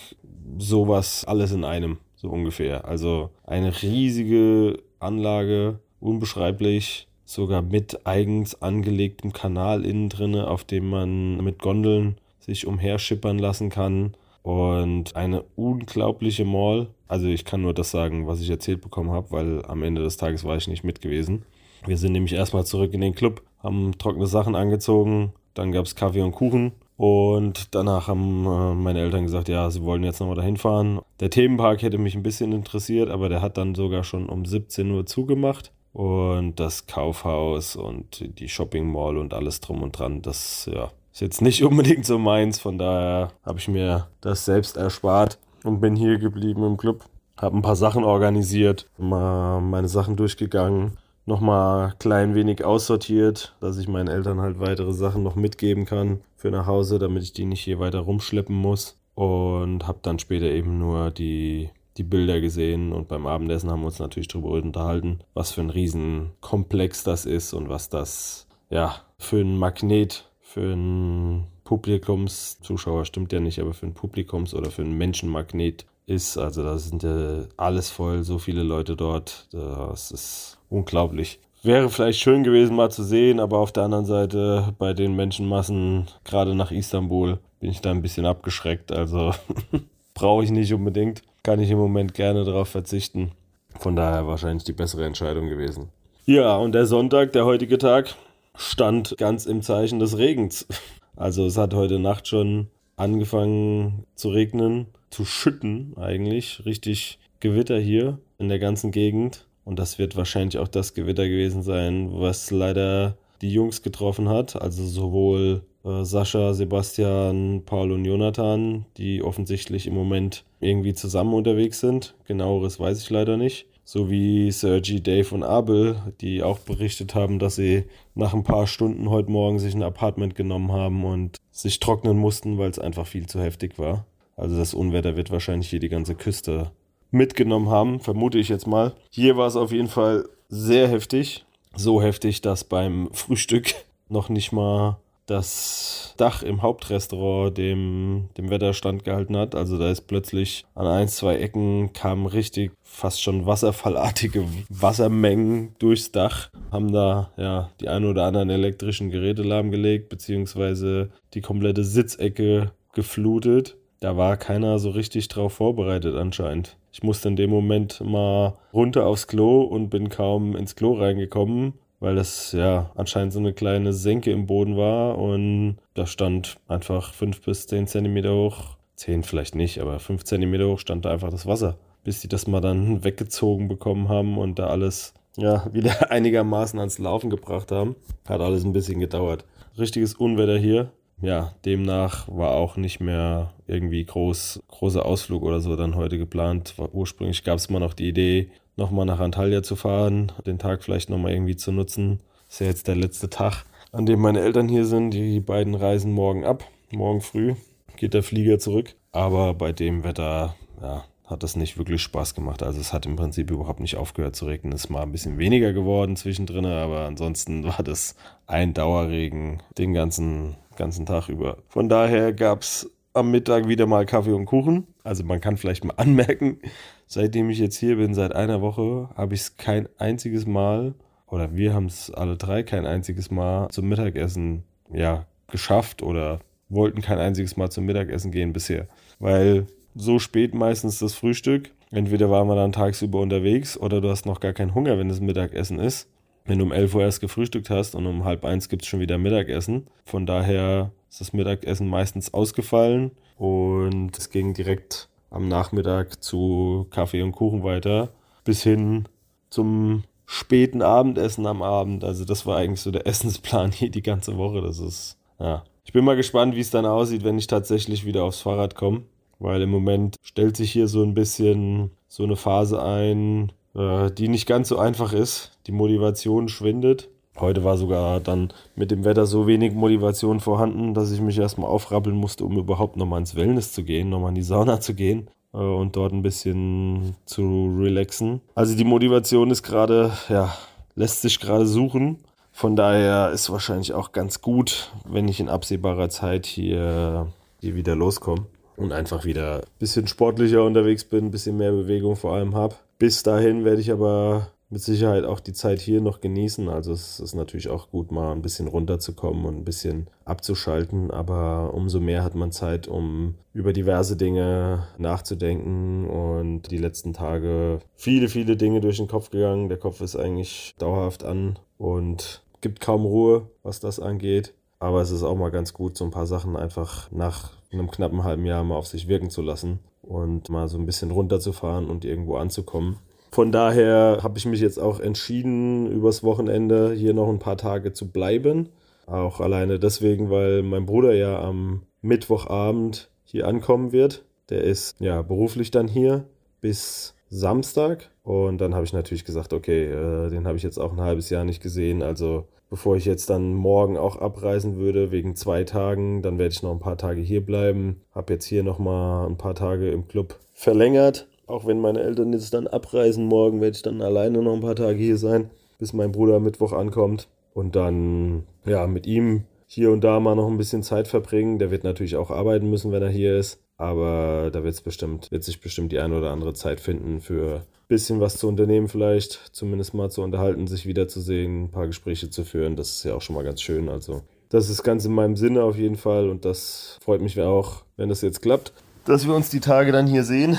sowas 0.58 1.25
alles 1.25 1.52
in 1.52 1.64
einem, 1.64 1.99
so 2.17 2.29
ungefähr. 2.29 2.84
Also 2.84 3.31
eine 3.44 3.82
riesige 3.82 4.82
Anlage, 4.99 5.79
unbeschreiblich, 6.00 7.06
sogar 7.25 7.62
mit 7.62 8.05
eigens 8.06 8.61
angelegtem 8.61 9.32
Kanal 9.32 9.84
innen 9.84 10.08
drinne, 10.08 10.49
auf 10.49 10.64
dem 10.64 10.90
man 10.90 11.43
mit 11.44 11.61
Gondeln 11.61 12.17
sich 12.40 12.67
umherschippern 12.67 13.38
lassen 13.38 13.70
kann. 13.70 14.17
Und 14.43 15.14
eine 15.14 15.44
unglaubliche 15.55 16.44
Mall. 16.44 16.88
Also 17.06 17.29
ich 17.29 17.44
kann 17.44 17.62
nur 17.62 17.75
das 17.75 17.93
sagen, 17.93 18.26
was 18.26 18.40
ich 18.40 18.50
erzählt 18.50 18.81
bekommen 18.81 19.12
habe, 19.12 19.31
weil 19.31 19.64
am 19.67 19.84
Ende 19.84 20.02
des 20.02 20.17
Tages 20.17 20.43
war 20.43 20.56
ich 20.56 20.67
nicht 20.67 20.82
mit 20.82 21.00
gewesen. 21.00 21.44
Wir 21.87 21.99
sind 21.99 22.12
nämlich 22.12 22.34
erstmal 22.34 22.64
zurück 22.64 22.94
in 22.94 23.00
den 23.00 23.14
Club, 23.14 23.43
haben 23.62 23.99
trockene 23.99 24.26
Sachen 24.26 24.55
angezogen, 24.55 25.32
dann 25.55 25.73
gab 25.73 25.87
es 25.87 25.96
Kaffee 25.96 26.23
und 26.23 26.32
Kuchen 26.32 26.73
und 26.96 27.75
danach 27.75 28.06
haben 28.06 28.46
äh, 28.46 28.75
meine 28.75 29.00
Eltern 29.00 29.25
gesagt, 29.25 29.49
ja, 29.49 29.69
sie 29.70 29.82
wollen 29.82 30.05
jetzt 30.05 30.20
nochmal 30.20 30.37
dahin 30.37 30.56
fahren. 30.56 31.00
Der 31.19 31.31
Themenpark 31.31 31.82
hätte 31.82 31.99
mich 31.99 32.14
ein 32.14 32.23
bisschen 32.23 32.52
interessiert, 32.52 33.11
aber 33.11 33.29
der 33.29 33.43
hat 33.43 33.56
dann 33.56 33.75
sogar 33.75 34.05
schon 34.05 34.29
um 34.29 34.44
17 34.44 34.90
Uhr 34.90 35.05
zugemacht. 35.06 35.73
Und 35.93 36.61
das 36.61 36.87
Kaufhaus 36.87 37.76
und 37.76 38.38
die 38.38 38.49
Shopping 38.49 38.90
Mall 38.90 39.19
und 39.19 39.34
alles 39.34 39.61
drum 39.61 39.82
und 39.82 39.99
dran, 39.99 40.23
das 40.23 40.70
ja, 40.73 40.90
ist 41.12 41.20
jetzt 41.20 41.43
nicht 41.43 41.64
unbedingt 41.64 42.06
so 42.06 42.19
meins. 42.19 42.61
Von 42.61 42.79
daher 42.79 43.32
habe 43.44 43.58
ich 43.58 43.69
mir 43.69 44.08
das 44.20 44.44
selbst 44.44 44.76
erspart 44.76 45.38
und 45.64 45.81
bin 45.81 45.96
hier 45.96 46.19
geblieben 46.19 46.64
im 46.64 46.76
Club. 46.76 47.05
Habe 47.37 47.56
ein 47.56 47.62
paar 47.62 47.76
Sachen 47.76 48.05
organisiert, 48.05 48.88
mal 48.96 49.61
meine 49.61 49.88
Sachen 49.88 50.17
durchgegangen, 50.17 50.99
nochmal 51.27 51.95
klein 51.99 52.35
wenig 52.35 52.65
aussortiert, 52.65 53.55
dass 53.61 53.79
ich 53.79 53.89
meinen 53.89 54.09
Eltern 54.09 54.41
halt 54.41 54.61
weitere 54.61 54.93
Sachen 54.93 55.23
noch 55.23 55.37
mitgeben 55.37 55.85
kann 55.85 56.21
für 56.37 56.51
nach 56.51 56.67
Hause, 56.67 56.99
damit 56.99 57.23
ich 57.23 57.33
die 57.33 57.45
nicht 57.45 57.63
hier 57.63 57.79
weiter 57.79 58.01
rumschleppen 58.01 58.55
muss. 58.55 58.99
Und 59.15 59.87
habe 59.87 59.99
dann 60.03 60.19
später 60.19 60.47
eben 60.47 60.79
nur 60.79 61.11
die, 61.11 61.69
die 61.99 62.03
Bilder 62.03 62.41
gesehen 62.41 62.93
und 62.93 63.09
beim 63.09 63.27
Abendessen 63.27 63.71
haben 63.71 63.81
wir 63.81 63.87
uns 63.87 63.99
natürlich 63.99 64.29
darüber 64.29 64.53
unterhalten, 64.53 65.21
was 65.35 65.53
für 65.53 65.61
ein 65.61 65.71
Riesenkomplex 65.71 67.05
das 67.05 67.27
ist 67.27 67.53
und 67.53 67.69
was 67.69 67.91
das 67.91 68.47
ja 68.71 68.97
für 69.19 69.41
ein 69.41 69.59
Magnet, 69.59 70.31
für 70.41 70.73
ein 70.73 71.47
Publikumszuschauer 71.65 73.05
stimmt 73.05 73.33
ja 73.33 73.41
nicht, 73.41 73.59
aber 73.61 73.75
für 73.75 73.87
ein 73.87 73.95
Publikums- 73.95 74.55
oder 74.55 74.71
für 74.71 74.83
ein 74.83 74.97
Menschenmagnet 74.97 75.87
ist. 76.07 76.37
Also 76.37 76.63
da 76.63 76.79
sind 76.79 77.03
ja 77.03 77.45
alles 77.57 77.91
voll, 77.91 78.25
so 78.25 78.39
viele 78.39 78.63
Leute 78.63 78.97
dort. 78.97 79.49
Das 79.53 80.11
ist 80.11 80.59
unglaublich. 80.73 81.39
Wäre 81.63 81.91
vielleicht 81.91 82.19
schön 82.19 82.43
gewesen, 82.43 82.75
mal 82.75 82.91
zu 82.91 83.05
sehen, 83.05 83.39
aber 83.39 83.59
auf 83.59 83.71
der 83.71 83.85
anderen 83.85 84.05
Seite 84.05 84.75
bei 84.79 84.95
den 84.95 85.15
Menschenmassen, 85.15 86.07
gerade 86.25 86.57
nach 86.57 86.73
Istanbul, 86.73 87.39
bin 87.61 87.71
ich 87.71 87.81
da 87.81 87.93
ein 87.93 88.03
bisschen 88.03 88.27
abgeschreckt. 88.27 88.91
Also 88.91 89.33
brauche 90.15 90.43
ich 90.43 90.51
nicht 90.51 90.75
unbedingt. 90.75 91.23
Kann 91.45 91.61
ich 91.61 91.71
im 91.71 91.79
Moment 91.79 92.15
gerne 92.15 92.45
darauf 92.45 92.69
verzichten. 92.69 93.31
Von 93.79 93.95
daher 93.95 94.27
wahrscheinlich 94.27 94.65
die 94.65 94.73
bessere 94.73 95.07
Entscheidung 95.07 95.49
gewesen. 95.49 95.91
Ja, 96.25 96.57
und 96.57 96.73
der 96.73 96.87
Sonntag, 96.87 97.33
der 97.33 97.45
heutige 97.45 97.79
Tag, 97.79 98.15
stand 98.57 99.17
ganz 99.19 99.47
im 99.47 99.63
Zeichen 99.63 99.99
des 99.99 100.19
Regens. 100.19 100.67
Also 101.15 101.45
es 101.45 101.59
hat 101.59 101.75
heute 101.75 101.99
Nacht 101.99 102.27
schon 102.27 102.69
angefangen 102.97 104.07
zu 104.15 104.31
regnen, 104.31 104.87
zu 105.11 105.27
schütten 105.27 105.93
eigentlich. 105.99 106.65
Richtig 106.65 107.19
Gewitter 107.39 107.79
hier 107.79 108.19
in 108.39 108.49
der 108.49 108.59
ganzen 108.59 108.93
Gegend. 108.93 109.47
Und 109.64 109.79
das 109.79 109.99
wird 109.99 110.17
wahrscheinlich 110.17 110.59
auch 110.59 110.69
das 110.69 110.94
Gewitter 110.94 111.29
gewesen 111.29 111.62
sein, 111.62 112.11
was 112.12 112.50
leider 112.50 113.17
die 113.43 113.53
Jungs 113.53 113.82
getroffen 113.82 114.29
hat. 114.29 114.61
Also 114.61 114.87
sowohl 114.87 115.62
äh, 115.85 116.05
Sascha, 116.05 116.55
Sebastian, 116.55 117.62
Paul 117.64 117.93
und 117.93 118.05
Jonathan, 118.05 118.87
die 118.97 119.23
offensichtlich 119.23 119.87
im 119.87 119.94
Moment 119.94 120.44
irgendwie 120.61 120.94
zusammen 120.94 121.35
unterwegs 121.35 121.81
sind. 121.81 122.14
Genaueres 122.26 122.81
weiß 122.81 123.00
ich 123.03 123.11
leider 123.11 123.37
nicht. 123.37 123.67
Sowie 123.85 124.50
Sergi, 124.53 125.03
Dave 125.03 125.35
und 125.35 125.43
Abel, 125.43 125.97
die 126.20 126.43
auch 126.43 126.61
berichtet 126.61 127.17
haben, 127.17 127.41
dass 127.41 127.56
sie 127.56 127.85
nach 128.15 128.32
ein 128.32 128.44
paar 128.44 128.69
Stunden 128.69 129.11
heute 129.11 129.31
Morgen 129.31 129.58
sich 129.58 129.75
ein 129.75 129.82
Apartment 129.82 130.37
genommen 130.37 130.70
haben 130.70 131.05
und 131.05 131.38
sich 131.50 131.81
trocknen 131.81 132.17
mussten, 132.17 132.58
weil 132.58 132.70
es 132.70 132.79
einfach 132.79 133.06
viel 133.06 133.26
zu 133.26 133.41
heftig 133.41 133.79
war. 133.79 134.06
Also 134.37 134.56
das 134.56 134.73
Unwetter 134.73 135.17
wird 135.17 135.31
wahrscheinlich 135.31 135.69
hier 135.69 135.81
die 135.81 135.88
ganze 135.88 136.15
Küste 136.15 136.70
mitgenommen 137.12 137.69
haben, 137.69 138.00
vermute 138.00 138.38
ich 138.38 138.49
jetzt 138.49 138.67
mal. 138.67 138.94
Hier 139.11 139.37
war 139.37 139.47
es 139.47 139.56
auf 139.56 139.73
jeden 139.73 139.88
Fall 139.88 140.29
sehr 140.49 140.88
heftig. 140.88 141.44
So 141.75 142.03
heftig, 142.03 142.43
dass 142.43 142.64
beim 142.64 143.09
Frühstück 143.12 143.75
noch 144.09 144.29
nicht 144.29 144.53
mal 144.53 144.99
das 145.26 146.14
Dach 146.17 146.43
im 146.43 146.62
Hauptrestaurant 146.62 147.56
dem, 147.56 148.29
dem 148.37 148.50
Wetter 148.50 148.75
standgehalten 148.75 149.37
hat. 149.37 149.55
Also 149.55 149.79
da 149.79 149.91
ist 149.91 150.03
plötzlich 150.03 150.64
an 150.75 150.87
ein, 150.87 151.09
zwei 151.09 151.37
Ecken 151.37 151.93
kamen 151.93 152.26
richtig 152.26 152.73
fast 152.82 153.23
schon 153.23 153.47
wasserfallartige 153.47 154.44
Wassermengen 154.69 155.75
durchs 155.79 156.13
Dach. 156.13 156.51
Haben 156.70 156.93
da 156.93 157.31
ja 157.37 157.70
die 157.81 157.89
ein 157.89 158.05
oder 158.05 158.25
anderen 158.25 158.51
elektrischen 158.51 159.10
Geräte 159.10 159.43
lahmgelegt, 159.43 160.08
beziehungsweise 160.08 161.10
die 161.34 161.41
komplette 161.41 161.84
Sitzecke 161.84 162.72
geflutet. 162.93 163.77
Da 164.03 164.17
war 164.17 164.37
keiner 164.37 164.81
so 164.81 164.91
richtig 164.91 165.29
drauf 165.29 165.53
vorbereitet 165.53 166.17
anscheinend. 166.17 166.77
Ich 166.91 167.05
musste 167.05 167.29
in 167.29 167.37
dem 167.37 167.51
Moment 167.51 168.01
mal 168.05 168.55
runter 168.73 169.06
aufs 169.06 169.29
Klo 169.29 169.61
und 169.61 169.91
bin 169.91 170.09
kaum 170.09 170.56
ins 170.56 170.75
Klo 170.75 170.94
reingekommen, 170.94 171.75
weil 172.01 172.17
das 172.17 172.51
ja 172.51 172.91
anscheinend 172.97 173.32
so 173.32 173.39
eine 173.39 173.53
kleine 173.53 173.93
Senke 173.93 174.32
im 174.32 174.47
Boden 174.47 174.77
war 174.77 175.19
und 175.19 175.77
da 175.94 176.06
stand 176.06 176.56
einfach 176.67 177.15
fünf 177.15 177.43
bis 177.43 177.69
zehn 177.69 177.87
Zentimeter 177.87 178.35
hoch, 178.35 178.77
zehn 178.97 179.23
vielleicht 179.23 179.55
nicht, 179.55 179.81
aber 179.81 180.01
fünf 180.01 180.25
Zentimeter 180.25 180.67
hoch 180.67 180.81
stand 180.81 181.05
da 181.05 181.13
einfach 181.13 181.31
das 181.31 181.47
Wasser, 181.47 181.79
bis 182.03 182.19
die 182.19 182.29
das 182.29 182.49
mal 182.49 182.61
dann 182.61 183.05
weggezogen 183.05 183.69
bekommen 183.69 184.09
haben 184.09 184.37
und 184.37 184.59
da 184.59 184.67
alles 184.67 185.15
ja 185.37 185.73
wieder 185.73 186.11
einigermaßen 186.11 186.77
ans 186.81 186.99
Laufen 186.99 187.31
gebracht 187.31 187.71
haben. 187.71 187.94
Hat 188.29 188.41
alles 188.41 188.65
ein 188.65 188.73
bisschen 188.73 188.99
gedauert. 188.99 189.44
Richtiges 189.79 190.15
Unwetter 190.15 190.59
hier 190.59 190.91
ja, 191.22 191.55
demnach 191.64 192.29
war 192.29 192.52
auch 192.52 192.76
nicht 192.76 193.00
mehr 193.00 193.52
irgendwie 193.67 194.05
groß, 194.05 194.64
großer 194.69 195.06
Ausflug 195.06 195.43
oder 195.43 195.60
so 195.60 195.76
dann 195.76 195.94
heute 195.94 196.19
geplant. 196.19 196.74
Ursprünglich 196.93 197.44
gab 197.44 197.58
es 197.58 197.70
mal 197.70 197.79
noch 197.79 197.94
die 197.94 198.08
Idee, 198.08 198.50
nochmal 198.76 199.06
nach 199.06 199.20
Antalya 199.20 199.62
zu 199.62 199.76
fahren, 199.76 200.32
den 200.44 200.58
Tag 200.58 200.82
vielleicht 200.82 201.10
nochmal 201.10 201.32
irgendwie 201.32 201.56
zu 201.56 201.72
nutzen. 201.72 202.20
Ist 202.48 202.60
ja 202.60 202.67
jetzt 202.67 202.88
der 202.88 202.96
letzte 202.96 203.31
Tag, 203.31 203.64
an 203.93 204.05
dem 204.05 204.20
meine 204.20 204.41
Eltern 204.41 204.69
hier 204.69 204.84
sind. 204.84 205.12
Die 205.12 205.41
beiden 205.41 205.74
reisen 205.74 206.12
morgen 206.12 206.44
ab. 206.44 206.64
Morgen 206.91 207.20
früh 207.20 207.55
geht 207.96 208.14
der 208.14 208.22
Flieger 208.22 208.58
zurück. 208.58 208.94
Aber 209.12 209.55
bei 209.55 209.72
dem 209.72 210.05
Wetter, 210.05 210.56
ja, 210.81 211.05
hat 211.26 211.43
das 211.43 211.56
nicht 211.56 211.79
wirklich 211.79 212.02
Spaß 212.02 212.34
gemacht. 212.34 212.62
Also 212.62 212.81
es 212.81 212.93
hat 212.93 213.06
im 213.06 213.17
Prinzip 213.17 213.50
überhaupt 213.50 213.81
nicht 213.81 213.96
aufgehört 213.96 214.36
zu 214.36 214.46
regnen. 214.46 214.72
Es 214.72 214.84
ist 214.84 214.91
mal 214.91 215.02
ein 215.02 215.12
bisschen 215.12 215.38
weniger 215.38 215.72
geworden 215.72 216.17
zwischendrin, 216.17 216.67
aber 216.67 217.06
ansonsten 217.06 217.64
war 217.64 217.82
das 217.82 218.17
ein 218.46 218.74
Dauerregen 218.74 219.62
den 219.79 219.94
ganzen 219.94 220.56
ganzen 220.76 221.06
Tag 221.06 221.29
über. 221.29 221.58
Von 221.69 221.88
daher 221.88 222.32
gab 222.32 222.62
es 222.62 222.91
am 223.14 223.31
Mittag 223.31 223.69
wieder 223.69 223.86
mal 223.86 224.06
Kaffee 224.06 224.32
und 224.32 224.46
Kuchen. 224.46 224.86
Also 225.05 225.24
man 225.24 225.41
kann 225.41 225.56
vielleicht 225.56 225.84
mal 225.84 225.94
anmerken, 225.96 226.58
seitdem 227.06 227.50
ich 227.50 227.58
jetzt 227.58 227.76
hier 227.76 227.96
bin, 227.96 228.14
seit 228.14 228.34
einer 228.34 228.60
Woche, 228.60 229.10
habe 229.17 229.34
ich 229.34 229.41
es 229.43 229.56
kein 229.56 229.88
einziges 229.98 230.46
Mal, 230.46 230.94
oder 231.26 231.55
wir 231.55 231.72
haben 231.72 231.86
es 231.86 232.10
alle 232.10 232.36
drei 232.36 232.62
kein 232.62 232.86
einziges 232.86 233.31
Mal 233.31 233.69
zum 233.70 233.88
Mittagessen 233.88 234.64
ja, 234.93 235.26
geschafft 235.48 236.02
oder 236.02 236.41
wollten 236.69 237.00
kein 237.00 237.19
einziges 237.19 237.56
Mal 237.56 237.70
zum 237.70 237.86
Mittagessen 237.86 238.31
gehen 238.31 238.52
bisher. 238.52 238.86
Weil 239.19 239.67
so 239.94 240.19
spät 240.19 240.55
meistens 240.55 240.98
das 240.98 241.14
Frühstück. 241.14 241.70
Entweder 241.91 242.31
waren 242.31 242.48
wir 242.48 242.56
dann 242.56 242.72
tagsüber 242.72 243.20
unterwegs 243.20 243.76
oder 243.76 244.00
du 244.00 244.08
hast 244.08 244.26
noch 244.26 244.41
gar 244.41 244.52
keinen 244.52 244.74
Hunger, 244.74 244.98
wenn 244.98 245.10
es 245.10 245.20
Mittagessen 245.20 245.79
ist. 245.79 246.08
Wenn 246.44 246.58
du 246.58 246.65
um 246.65 246.72
11 246.72 246.94
Uhr 246.94 247.03
erst 247.03 247.20
gefrühstückt 247.20 247.70
hast 247.70 247.94
und 247.94 248.06
um 248.06 248.25
halb 248.25 248.44
eins 248.44 248.69
gibt 248.69 248.82
es 248.82 248.89
schon 248.89 249.01
wieder 249.01 249.19
Mittagessen. 249.19 249.87
Von 250.05 250.27
daher 250.27 250.93
ist 251.08 251.20
das 251.20 251.32
Mittagessen 251.32 251.89
meistens 251.89 252.34
ausgefallen 252.34 253.13
und 253.37 254.17
es 254.19 254.31
ging 254.31 254.55
direkt 254.55 255.08
am 255.31 255.49
Nachmittag 255.49 256.22
zu 256.22 256.87
Kaffee 256.91 257.22
und 257.22 257.32
Kuchen 257.32 257.63
weiter 257.63 258.11
bis 258.44 258.63
hin 258.63 259.08
zum 259.51 260.05
späten 260.27 260.82
Abendessen 260.82 261.46
am 261.46 261.63
Abend. 261.63 262.05
Also 262.05 262.25
das 262.25 262.46
war 262.46 262.58
eigentlich 262.58 262.81
so 262.81 262.91
der 262.91 263.06
Essensplan 263.06 263.72
hier 263.72 263.91
die 263.91 264.03
ganze 264.03 264.37
Woche. 264.37 264.61
Das 264.63 264.79
ist, 264.79 265.19
ja. 265.39 265.65
Ich 265.84 265.93
bin 265.93 266.05
mal 266.05 266.17
gespannt, 266.17 266.55
wie 266.55 266.61
es 266.61 266.70
dann 266.70 266.87
aussieht, 266.87 267.25
wenn 267.25 267.39
ich 267.39 267.49
tatsächlich 267.49 268.05
wieder 268.05 268.25
aufs 268.25 268.41
Fahrrad 268.41 268.75
komme. 268.75 269.03
Weil 269.39 269.63
im 269.63 269.70
Moment 269.70 270.17
stellt 270.22 270.56
sich 270.56 270.70
hier 270.70 270.87
so 270.87 271.03
ein 271.03 271.15
bisschen 271.15 271.91
so 272.06 272.22
eine 272.22 272.37
Phase 272.37 272.81
ein, 272.81 273.51
äh, 273.74 274.10
die 274.10 274.29
nicht 274.29 274.46
ganz 274.46 274.69
so 274.69 274.79
einfach 274.79 275.12
ist. 275.12 275.52
Die 275.67 275.72
Motivation 275.72 276.48
schwindet. 276.48 277.08
Heute 277.38 277.64
war 277.64 277.79
sogar 277.79 278.20
dann 278.20 278.52
mit 278.76 278.91
dem 278.91 279.05
Wetter 279.05 279.24
so 279.24 279.46
wenig 279.46 279.72
Motivation 279.72 280.41
vorhanden, 280.41 280.93
dass 280.93 281.10
ich 281.10 281.20
mich 281.20 281.38
erstmal 281.38 281.70
aufrappeln 281.70 282.14
musste, 282.14 282.44
um 282.44 282.58
überhaupt 282.58 282.96
nochmal 282.96 283.20
ins 283.20 283.34
Wellness 283.34 283.72
zu 283.72 283.84
gehen, 283.84 284.10
nochmal 284.10 284.31
in 284.31 284.34
die 284.34 284.43
Sauna 284.43 284.81
zu 284.81 284.94
gehen 284.94 285.29
äh, 285.55 285.56
und 285.56 285.96
dort 285.96 286.12
ein 286.12 286.22
bisschen 286.22 287.17
zu 287.24 287.74
relaxen. 287.79 288.43
Also 288.55 288.76
die 288.76 288.84
Motivation 288.84 289.50
ist 289.50 289.62
gerade, 289.62 290.12
ja, 290.29 290.55
lässt 290.94 291.22
sich 291.22 291.41
gerade 291.41 291.67
suchen. 291.67 292.19
Von 292.52 292.76
daher 292.76 293.31
ist 293.31 293.48
wahrscheinlich 293.50 293.94
auch 293.94 294.12
ganz 294.12 294.43
gut, 294.43 294.93
wenn 295.08 295.26
ich 295.26 295.41
in 295.41 295.48
absehbarer 295.48 296.10
Zeit 296.10 296.44
hier, 296.44 297.29
hier 297.60 297.74
wieder 297.74 297.96
loskomme 297.96 298.44
und 298.76 298.93
einfach 298.93 299.24
wieder 299.24 299.60
ein 299.60 299.79
bisschen 299.79 300.06
sportlicher 300.06 300.62
unterwegs 300.62 301.05
bin, 301.05 301.26
ein 301.26 301.31
bisschen 301.31 301.56
mehr 301.56 301.72
Bewegung 301.72 302.14
vor 302.14 302.34
allem 302.34 302.55
habe. 302.55 302.74
Bis 303.03 303.25
dahin 303.25 303.65
werde 303.65 303.81
ich 303.81 303.91
aber 303.91 304.53
mit 304.71 304.81
Sicherheit 304.81 305.25
auch 305.25 305.41
die 305.41 305.53
Zeit 305.53 305.81
hier 305.81 306.01
noch 306.01 306.21
genießen. 306.21 306.69
Also 306.69 306.93
es 306.93 307.19
ist 307.19 307.35
natürlich 307.35 307.69
auch 307.69 307.91
gut, 307.91 308.13
mal 308.13 308.31
ein 308.31 308.43
bisschen 308.43 308.69
runterzukommen 308.69 309.44
und 309.44 309.56
ein 309.56 309.65
bisschen 309.65 310.06
abzuschalten. 310.25 311.11
Aber 311.11 311.75
umso 311.75 311.99
mehr 311.99 312.23
hat 312.23 312.37
man 312.37 312.53
Zeit, 312.53 312.87
um 312.87 313.35
über 313.53 313.73
diverse 313.73 314.17
Dinge 314.17 314.87
nachzudenken. 314.99 316.09
Und 316.09 316.71
die 316.71 316.79
letzten 316.79 317.13
Tage 317.13 317.81
viele, 317.97 318.29
viele 318.29 318.56
Dinge 318.56 318.81
durch 318.81 318.99
den 318.99 319.09
Kopf 319.09 319.31
gegangen. 319.31 319.69
Der 319.69 319.79
Kopf 319.79 320.01
ist 320.01 320.15
eigentlich 320.15 320.77
dauerhaft 320.79 321.25
an 321.25 321.59
und 321.79 322.44
gibt 322.61 322.79
kaum 322.79 323.05
Ruhe, 323.05 323.49
was 323.65 323.81
das 323.81 323.99
angeht. 323.99 324.55
Aber 324.79 325.01
es 325.01 325.11
ist 325.11 325.25
auch 325.25 325.37
mal 325.37 325.51
ganz 325.51 325.73
gut, 325.73 325.97
so 325.97 326.05
ein 326.05 326.13
paar 326.13 326.27
Sachen 326.27 326.55
einfach 326.55 327.11
nach 327.11 327.51
einem 327.73 327.91
knappen 327.91 328.23
halben 328.23 328.47
Jahr 328.47 328.63
mal 328.63 328.77
auf 328.77 328.87
sich 328.87 329.09
wirken 329.09 329.29
zu 329.29 329.43
lassen 329.43 329.81
und 330.13 330.51
mal 330.51 330.69
so 330.69 330.79
ein 330.79 330.87
bisschen 330.87 331.11
runterzufahren 331.11 331.89
und 331.89 332.05
irgendwo 332.05 332.37
anzukommen. 332.37 332.97
Von 333.31 333.51
daher 333.51 334.19
habe 334.23 334.37
ich 334.37 334.45
mich 334.45 334.61
jetzt 334.61 334.79
auch 334.79 335.01
entschieden, 335.01 335.91
übers 335.91 336.23
Wochenende 336.23 336.93
hier 336.93 337.15
noch 337.15 337.29
ein 337.29 337.39
paar 337.39 337.57
Tage 337.57 337.95
zu 337.95 338.11
bleiben. 338.13 338.69
Auch 339.07 339.41
alleine 339.41 339.79
deswegen, 339.79 340.31
weil 340.31 340.63
mein 340.63 340.85
Bruder 340.85 341.15
ja 341.15 341.41
am 341.41 341.83
Mittwochabend 342.03 343.11
hier 343.25 343.49
ankommen 343.49 343.93
wird. 343.93 344.25
Der 344.51 344.65
ist 344.65 345.01
ja 345.01 345.23
beruflich 345.23 345.71
dann 345.71 345.89
hier 345.89 346.25
bis 346.61 347.15
Samstag. 347.31 348.11
Und 348.23 348.61
dann 348.61 348.75
habe 348.75 348.85
ich 348.85 348.93
natürlich 348.93 349.25
gesagt, 349.25 349.55
okay, 349.55 349.87
äh, 349.87 350.29
den 350.29 350.47
habe 350.47 350.59
ich 350.59 350.63
jetzt 350.63 350.79
auch 350.79 350.93
ein 350.93 351.01
halbes 351.01 351.31
Jahr 351.31 351.45
nicht 351.45 351.63
gesehen. 351.63 352.03
Also 352.03 352.47
bevor 352.72 352.96
ich 352.96 353.05
jetzt 353.05 353.29
dann 353.29 353.52
morgen 353.52 353.98
auch 353.98 354.17
abreisen 354.17 354.79
würde, 354.79 355.10
wegen 355.10 355.36
zwei 355.36 355.62
Tagen, 355.62 356.22
dann 356.22 356.38
werde 356.38 356.55
ich 356.55 356.62
noch 356.62 356.70
ein 356.70 356.81
paar 356.81 356.96
Tage 356.96 357.20
hier 357.20 357.44
bleiben. 357.44 358.00
Habe 358.14 358.32
jetzt 358.32 358.46
hier 358.46 358.62
nochmal 358.62 359.29
ein 359.29 359.36
paar 359.36 359.55
Tage 359.55 359.91
im 359.91 360.08
Club 360.08 360.38
verlängert. 360.55 361.29
Auch 361.46 361.67
wenn 361.67 361.81
meine 361.81 362.00
Eltern 362.00 362.32
jetzt 362.32 362.55
dann 362.55 362.67
abreisen 362.67 363.26
morgen, 363.26 363.60
werde 363.60 363.76
ich 363.76 363.82
dann 363.82 364.00
alleine 364.00 364.41
noch 364.41 364.55
ein 364.55 364.62
paar 364.62 364.74
Tage 364.74 364.96
hier 364.96 365.19
sein, 365.19 365.50
bis 365.79 365.93
mein 365.93 366.12
Bruder 366.12 366.41
Mittwoch 366.41 366.72
ankommt. 366.72 367.29
Und 367.52 367.76
dann, 367.76 368.44
ja, 368.64 368.86
mit 368.86 369.06
ihm 369.06 369.44
hier 369.67 369.91
und 369.91 370.02
da 370.02 370.19
mal 370.19 370.34
noch 370.34 370.48
ein 370.48 370.56
bisschen 370.56 370.82
Zeit 370.82 371.08
verbringen. 371.08 371.58
Der 371.58 371.70
wird 371.70 371.84
natürlich 371.84 372.17
auch 372.17 372.31
arbeiten 372.31 372.70
müssen, 372.70 372.91
wenn 372.91 373.02
er 373.02 373.10
hier 373.10 373.36
ist. 373.36 373.60
Aber 373.76 374.48
da 374.50 374.64
wird's 374.64 374.81
bestimmt, 374.81 375.31
wird 375.31 375.44
sich 375.44 375.60
bestimmt 375.60 375.93
die 375.93 375.98
eine 375.98 376.17
oder 376.17 376.31
andere 376.31 376.55
Zeit 376.55 376.81
finden 376.81 377.20
für 377.20 377.67
bisschen 377.93 378.20
was 378.20 378.39
zu 378.39 378.49
unternehmen, 378.49 378.89
vielleicht 378.89 379.51
zumindest 379.53 379.93
mal 379.93 380.11
zu 380.11 380.22
unterhalten, 380.22 380.67
sich 380.67 380.87
wiederzusehen, 380.87 381.65
ein 381.65 381.70
paar 381.70 381.87
Gespräche 381.87 382.31
zu 382.31 382.43
führen. 382.43 382.75
Das 382.75 382.89
ist 382.89 383.05
ja 383.05 383.15
auch 383.15 383.20
schon 383.20 383.37
mal 383.37 383.44
ganz 383.44 383.61
schön. 383.61 383.91
Also, 383.91 384.22
das 384.49 384.70
ist 384.70 384.82
ganz 384.82 385.05
in 385.05 385.13
meinem 385.13 385.37
Sinne 385.37 385.63
auf 385.63 385.77
jeden 385.77 385.96
Fall 385.96 386.31
und 386.31 386.46
das 386.46 386.99
freut 387.05 387.20
mich 387.20 387.39
auch, 387.39 387.82
wenn 387.99 388.08
das 388.08 388.22
jetzt 388.22 388.41
klappt, 388.41 388.72
dass 389.05 389.27
wir 389.27 389.34
uns 389.34 389.51
die 389.51 389.61
Tage 389.61 389.93
dann 389.93 390.06
hier 390.06 390.25
sehen. 390.25 390.58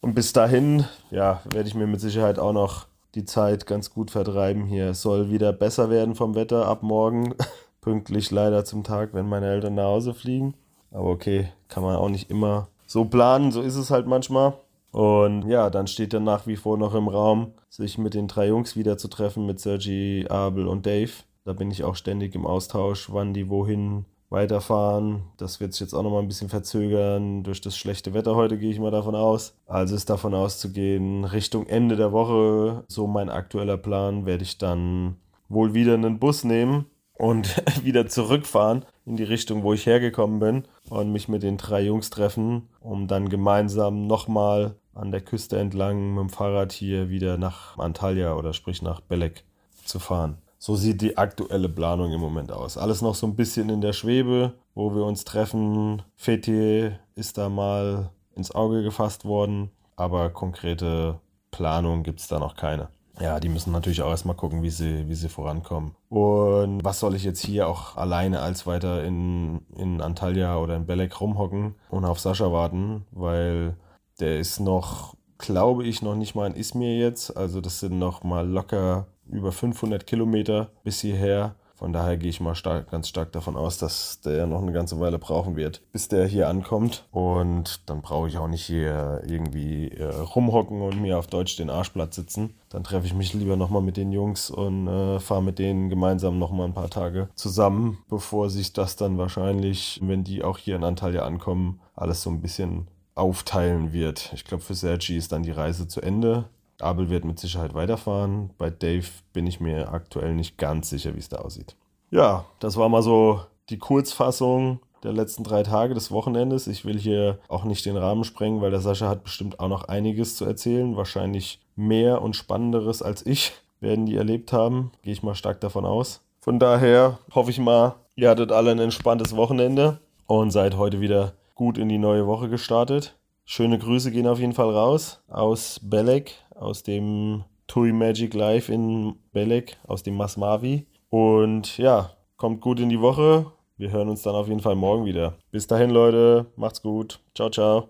Und 0.00 0.14
bis 0.14 0.32
dahin, 0.32 0.84
ja, 1.12 1.42
werde 1.48 1.68
ich 1.68 1.76
mir 1.76 1.86
mit 1.86 2.00
Sicherheit 2.00 2.40
auch 2.40 2.52
noch 2.52 2.86
die 3.14 3.24
Zeit 3.24 3.66
ganz 3.66 3.90
gut 3.90 4.10
vertreiben 4.10 4.64
hier. 4.64 4.90
Es 4.90 5.02
soll 5.02 5.30
wieder 5.30 5.52
besser 5.52 5.90
werden 5.90 6.16
vom 6.16 6.34
Wetter 6.34 6.66
ab 6.66 6.82
morgen. 6.82 7.34
Pünktlich 7.80 8.32
leider 8.32 8.64
zum 8.64 8.82
Tag, 8.82 9.10
wenn 9.12 9.28
meine 9.28 9.46
Eltern 9.46 9.76
nach 9.76 9.84
Hause 9.84 10.12
fliegen. 10.12 10.54
Aber 10.90 11.10
okay, 11.10 11.50
kann 11.68 11.84
man 11.84 11.94
auch 11.94 12.08
nicht 12.08 12.30
immer 12.30 12.66
so 12.86 13.04
planen, 13.04 13.52
so 13.52 13.62
ist 13.62 13.76
es 13.76 13.90
halt 13.90 14.08
manchmal. 14.08 14.54
Und 14.94 15.48
ja, 15.48 15.70
dann 15.70 15.88
steht 15.88 16.12
dann 16.12 16.22
nach 16.22 16.46
wie 16.46 16.54
vor 16.54 16.78
noch 16.78 16.94
im 16.94 17.08
Raum, 17.08 17.54
sich 17.68 17.98
mit 17.98 18.14
den 18.14 18.28
drei 18.28 18.46
Jungs 18.46 18.76
wieder 18.76 18.96
zu 18.96 19.08
treffen, 19.08 19.44
mit 19.44 19.58
Sergi, 19.58 20.26
Abel 20.30 20.68
und 20.68 20.86
Dave. 20.86 21.10
Da 21.44 21.52
bin 21.52 21.72
ich 21.72 21.82
auch 21.82 21.96
ständig 21.96 22.36
im 22.36 22.46
Austausch, 22.46 23.12
wann 23.12 23.34
die 23.34 23.50
wohin 23.50 24.04
weiterfahren. 24.30 25.24
Das 25.36 25.58
wird 25.58 25.72
sich 25.72 25.80
jetzt 25.80 25.94
auch 25.94 26.04
noch 26.04 26.12
mal 26.12 26.20
ein 26.20 26.28
bisschen 26.28 26.48
verzögern. 26.48 27.42
Durch 27.42 27.60
das 27.60 27.76
schlechte 27.76 28.14
Wetter 28.14 28.36
heute 28.36 28.56
gehe 28.56 28.70
ich 28.70 28.78
mal 28.78 28.92
davon 28.92 29.16
aus. 29.16 29.56
Also 29.66 29.96
ist 29.96 30.10
davon 30.10 30.32
auszugehen, 30.32 31.24
Richtung 31.24 31.66
Ende 31.66 31.96
der 31.96 32.12
Woche, 32.12 32.84
so 32.86 33.08
mein 33.08 33.30
aktueller 33.30 33.76
Plan, 33.76 34.26
werde 34.26 34.44
ich 34.44 34.58
dann 34.58 35.16
wohl 35.48 35.74
wieder 35.74 35.94
einen 35.94 36.20
Bus 36.20 36.44
nehmen 36.44 36.86
und 37.14 37.60
wieder 37.84 38.06
zurückfahren 38.06 38.84
in 39.06 39.16
die 39.16 39.24
Richtung, 39.24 39.64
wo 39.64 39.72
ich 39.72 39.86
hergekommen 39.86 40.38
bin 40.38 40.62
und 40.88 41.10
mich 41.10 41.28
mit 41.28 41.42
den 41.42 41.56
drei 41.56 41.82
Jungs 41.82 42.10
treffen, 42.10 42.68
um 42.78 43.08
dann 43.08 43.28
gemeinsam 43.28 44.06
nochmal 44.06 44.76
an 44.94 45.10
der 45.10 45.20
Küste 45.20 45.58
entlang 45.58 46.14
mit 46.14 46.20
dem 46.20 46.28
Fahrrad 46.30 46.72
hier 46.72 47.08
wieder 47.08 47.36
nach 47.36 47.78
Antalya 47.78 48.34
oder 48.34 48.52
sprich 48.52 48.82
nach 48.82 49.00
Belek 49.00 49.44
zu 49.84 49.98
fahren. 49.98 50.38
So 50.58 50.76
sieht 50.76 51.02
die 51.02 51.18
aktuelle 51.18 51.68
Planung 51.68 52.12
im 52.12 52.20
Moment 52.20 52.50
aus. 52.50 52.78
Alles 52.78 53.02
noch 53.02 53.14
so 53.14 53.26
ein 53.26 53.36
bisschen 53.36 53.68
in 53.68 53.80
der 53.80 53.92
Schwebe, 53.92 54.54
wo 54.74 54.94
wir 54.94 55.04
uns 55.04 55.24
treffen. 55.24 56.02
Fethiye 56.16 56.98
ist 57.14 57.36
da 57.36 57.48
mal 57.48 58.10
ins 58.34 58.54
Auge 58.54 58.82
gefasst 58.82 59.24
worden, 59.24 59.70
aber 59.96 60.30
konkrete 60.30 61.20
Planung 61.50 62.02
gibt 62.02 62.20
es 62.20 62.28
da 62.28 62.38
noch 62.38 62.56
keine. 62.56 62.88
Ja, 63.20 63.38
die 63.38 63.48
müssen 63.48 63.72
natürlich 63.72 64.02
auch 64.02 64.10
erstmal 64.10 64.34
gucken, 64.34 64.62
wie 64.62 64.70
sie, 64.70 65.08
wie 65.08 65.14
sie 65.14 65.28
vorankommen. 65.28 65.94
Und 66.08 66.82
was 66.82 66.98
soll 66.98 67.14
ich 67.14 67.22
jetzt 67.22 67.44
hier 67.44 67.68
auch 67.68 67.96
alleine 67.96 68.40
als 68.40 68.66
weiter 68.66 69.04
in, 69.04 69.60
in 69.76 70.00
Antalya 70.00 70.56
oder 70.56 70.74
in 70.74 70.86
Belek 70.86 71.20
rumhocken 71.20 71.76
und 71.90 72.04
auf 72.04 72.18
Sascha 72.18 72.50
warten, 72.50 73.04
weil 73.12 73.76
der 74.20 74.38
ist 74.38 74.60
noch, 74.60 75.16
glaube 75.38 75.84
ich, 75.84 76.02
noch 76.02 76.14
nicht 76.14 76.34
mal 76.34 76.46
in 76.46 76.56
Izmir 76.56 76.96
jetzt. 76.96 77.36
Also 77.36 77.60
das 77.60 77.80
sind 77.80 77.98
noch 77.98 78.22
mal 78.22 78.48
locker 78.48 79.06
über 79.28 79.52
500 79.52 80.06
Kilometer 80.06 80.70
bis 80.82 81.00
hierher. 81.00 81.56
Von 81.76 81.92
daher 81.92 82.16
gehe 82.16 82.30
ich 82.30 82.40
mal 82.40 82.54
stark, 82.54 82.90
ganz 82.90 83.08
stark 83.08 83.32
davon 83.32 83.56
aus, 83.56 83.78
dass 83.78 84.20
der 84.20 84.46
noch 84.46 84.62
eine 84.62 84.72
ganze 84.72 85.00
Weile 85.00 85.18
brauchen 85.18 85.56
wird, 85.56 85.82
bis 85.90 86.06
der 86.06 86.24
hier 86.26 86.48
ankommt. 86.48 87.04
Und 87.10 87.90
dann 87.90 88.00
brauche 88.00 88.28
ich 88.28 88.38
auch 88.38 88.46
nicht 88.46 88.64
hier 88.64 89.22
irgendwie 89.26 89.88
äh, 89.88 90.04
rumhocken 90.04 90.80
und 90.82 91.02
mir 91.02 91.18
auf 91.18 91.26
Deutsch 91.26 91.56
den 91.56 91.70
Arschblatt 91.70 92.14
sitzen. 92.14 92.54
Dann 92.68 92.84
treffe 92.84 93.06
ich 93.06 93.14
mich 93.14 93.34
lieber 93.34 93.56
nochmal 93.56 93.82
mit 93.82 93.96
den 93.96 94.12
Jungs 94.12 94.50
und 94.50 94.86
äh, 94.86 95.18
fahre 95.18 95.42
mit 95.42 95.58
denen 95.58 95.90
gemeinsam 95.90 96.38
nochmal 96.38 96.68
ein 96.68 96.74
paar 96.74 96.90
Tage 96.90 97.28
zusammen, 97.34 97.98
bevor 98.08 98.50
sich 98.50 98.72
das 98.72 98.94
dann 98.94 99.18
wahrscheinlich, 99.18 100.00
wenn 100.02 100.22
die 100.22 100.44
auch 100.44 100.58
hier 100.58 100.76
in 100.76 100.84
Antalya 100.84 101.24
ankommen, 101.24 101.80
alles 101.96 102.22
so 102.22 102.30
ein 102.30 102.40
bisschen 102.40 102.86
aufteilen 103.14 103.92
wird. 103.92 104.32
Ich 104.34 104.44
glaube, 104.44 104.62
für 104.62 104.74
Sergi 104.74 105.16
ist 105.16 105.32
dann 105.32 105.42
die 105.42 105.50
Reise 105.50 105.86
zu 105.88 106.00
Ende. 106.00 106.44
Abel 106.80 107.08
wird 107.08 107.24
mit 107.24 107.38
Sicherheit 107.38 107.74
weiterfahren. 107.74 108.50
Bei 108.58 108.70
Dave 108.70 109.06
bin 109.32 109.46
ich 109.46 109.60
mir 109.60 109.92
aktuell 109.92 110.34
nicht 110.34 110.58
ganz 110.58 110.90
sicher, 110.90 111.14
wie 111.14 111.20
es 111.20 111.28
da 111.28 111.38
aussieht. 111.38 111.76
Ja, 112.10 112.44
das 112.58 112.76
war 112.76 112.88
mal 112.88 113.02
so 113.02 113.40
die 113.70 113.78
Kurzfassung 113.78 114.80
der 115.02 115.12
letzten 115.12 115.44
drei 115.44 115.62
Tage 115.62 115.94
des 115.94 116.10
Wochenendes. 116.10 116.66
Ich 116.66 116.84
will 116.84 116.98
hier 116.98 117.38
auch 117.48 117.64
nicht 117.64 117.86
den 117.86 117.96
Rahmen 117.96 118.24
sprengen, 118.24 118.60
weil 118.60 118.70
der 118.70 118.80
Sascha 118.80 119.08
hat 119.08 119.22
bestimmt 119.24 119.60
auch 119.60 119.68
noch 119.68 119.84
einiges 119.84 120.36
zu 120.36 120.44
erzählen. 120.44 120.96
Wahrscheinlich 120.96 121.60
mehr 121.76 122.22
und 122.22 122.36
Spannenderes 122.36 123.02
als 123.02 123.24
ich 123.24 123.52
werden 123.80 124.06
die 124.06 124.16
erlebt 124.16 124.52
haben. 124.52 124.90
Gehe 125.02 125.12
ich 125.12 125.22
mal 125.22 125.34
stark 125.34 125.60
davon 125.60 125.84
aus. 125.84 126.22
Von 126.40 126.58
daher 126.58 127.18
hoffe 127.34 127.50
ich 127.50 127.58
mal, 127.58 127.94
ihr 128.16 128.30
hattet 128.30 128.52
alle 128.52 128.70
ein 128.70 128.78
entspanntes 128.78 129.36
Wochenende 129.36 130.00
und 130.26 130.50
seid 130.50 130.76
heute 130.76 131.00
wieder 131.00 131.32
gut 131.54 131.78
in 131.78 131.88
die 131.88 131.98
neue 131.98 132.26
Woche 132.26 132.48
gestartet. 132.48 133.16
Schöne 133.44 133.78
Grüße 133.78 134.10
gehen 134.10 134.26
auf 134.26 134.40
jeden 134.40 134.54
Fall 134.54 134.70
raus 134.70 135.22
aus 135.28 135.78
Belek, 135.82 136.34
aus 136.54 136.82
dem 136.82 137.44
TUI 137.66 137.92
Magic 137.92 138.34
Live 138.34 138.68
in 138.68 139.16
Belek, 139.32 139.76
aus 139.86 140.02
dem 140.02 140.16
Masmavi. 140.16 140.86
Und 141.10 141.78
ja, 141.78 142.10
kommt 142.36 142.60
gut 142.60 142.80
in 142.80 142.88
die 142.88 143.00
Woche. 143.00 143.46
Wir 143.76 143.90
hören 143.90 144.08
uns 144.08 144.22
dann 144.22 144.34
auf 144.34 144.48
jeden 144.48 144.60
Fall 144.60 144.76
morgen 144.76 145.04
wieder. 145.04 145.34
Bis 145.50 145.66
dahin, 145.66 145.90
Leute. 145.90 146.46
Macht's 146.56 146.80
gut. 146.82 147.20
Ciao, 147.34 147.50
ciao. 147.50 147.88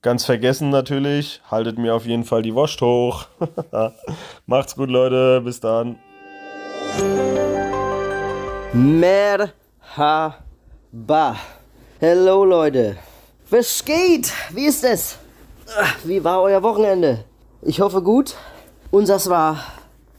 ganz 0.00 0.24
vergessen 0.24 0.70
natürlich, 0.70 1.40
haltet 1.50 1.78
mir 1.78 1.94
auf 1.94 2.06
jeden 2.06 2.24
Fall 2.24 2.42
die 2.42 2.54
Wurst 2.54 2.80
hoch. 2.80 3.26
Macht's 4.46 4.74
gut, 4.74 4.90
Leute. 4.90 5.40
Bis 5.42 5.60
dann. 5.60 5.98
Merhaba. 8.72 9.52
Hello, 12.04 12.44
Leute. 12.44 12.96
Was 13.48 13.84
geht? 13.84 14.32
Wie 14.50 14.66
ist 14.66 14.82
es? 14.82 15.18
Wie 16.02 16.24
war 16.24 16.42
euer 16.42 16.60
Wochenende? 16.64 17.24
Ich 17.62 17.80
hoffe 17.80 18.02
gut. 18.02 18.34
Unseres 18.90 19.30
war 19.30 19.58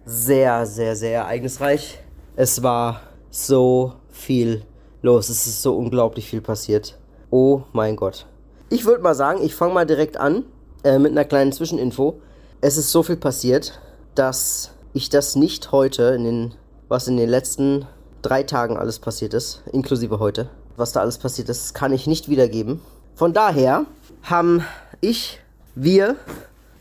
sehr, 0.06 0.66
sehr, 0.66 0.96
sehr 0.96 1.24
ereignisreich. 1.24 2.00
Es 2.38 2.64
war 2.64 3.02
so 3.32 3.96
viel 4.10 4.64
los. 5.02 5.28
Es 5.28 5.46
ist 5.46 5.62
so 5.62 5.76
unglaublich 5.76 6.30
viel 6.30 6.40
passiert. 6.40 6.98
Oh 7.32 7.64
mein 7.74 7.98
Gott. 7.98 8.28
Ich 8.70 8.86
würde 8.86 9.04
mal 9.04 9.14
sagen, 9.14 9.44
ich 9.44 9.54
fange 9.54 9.74
mal 9.74 9.86
direkt 9.86 10.16
an 10.16 10.46
äh, 10.86 10.98
mit 11.00 11.12
einer 11.12 11.26
kleinen 11.26 11.52
Zwischeninfo. 11.52 12.22
Es 12.62 12.78
ist 12.78 12.94
so 12.94 13.04
viel 13.04 13.18
passiert, 13.18 13.82
dass 14.16 14.72
ich 14.94 15.10
das 15.10 15.36
nicht 15.36 15.74
heute, 15.74 16.16
in 16.16 16.24
den, 16.24 16.56
was 16.88 17.10
in 17.10 17.18
den 17.18 17.28
letzten 17.28 17.86
drei 18.22 18.44
Tagen 18.44 18.78
alles 18.78 19.00
passiert 19.00 19.34
ist, 19.34 19.64
inklusive 19.74 20.20
heute, 20.20 20.50
was 20.78 20.92
da 20.92 21.02
alles 21.02 21.18
passiert 21.18 21.50
ist, 21.50 21.74
kann 21.74 21.94
ich 21.94 22.08
nicht 22.08 22.30
wiedergeben. 22.30 22.82
Von 23.16 23.34
daher 23.34 23.86
haben 24.24 24.64
ich, 25.02 25.40
wir 25.76 26.16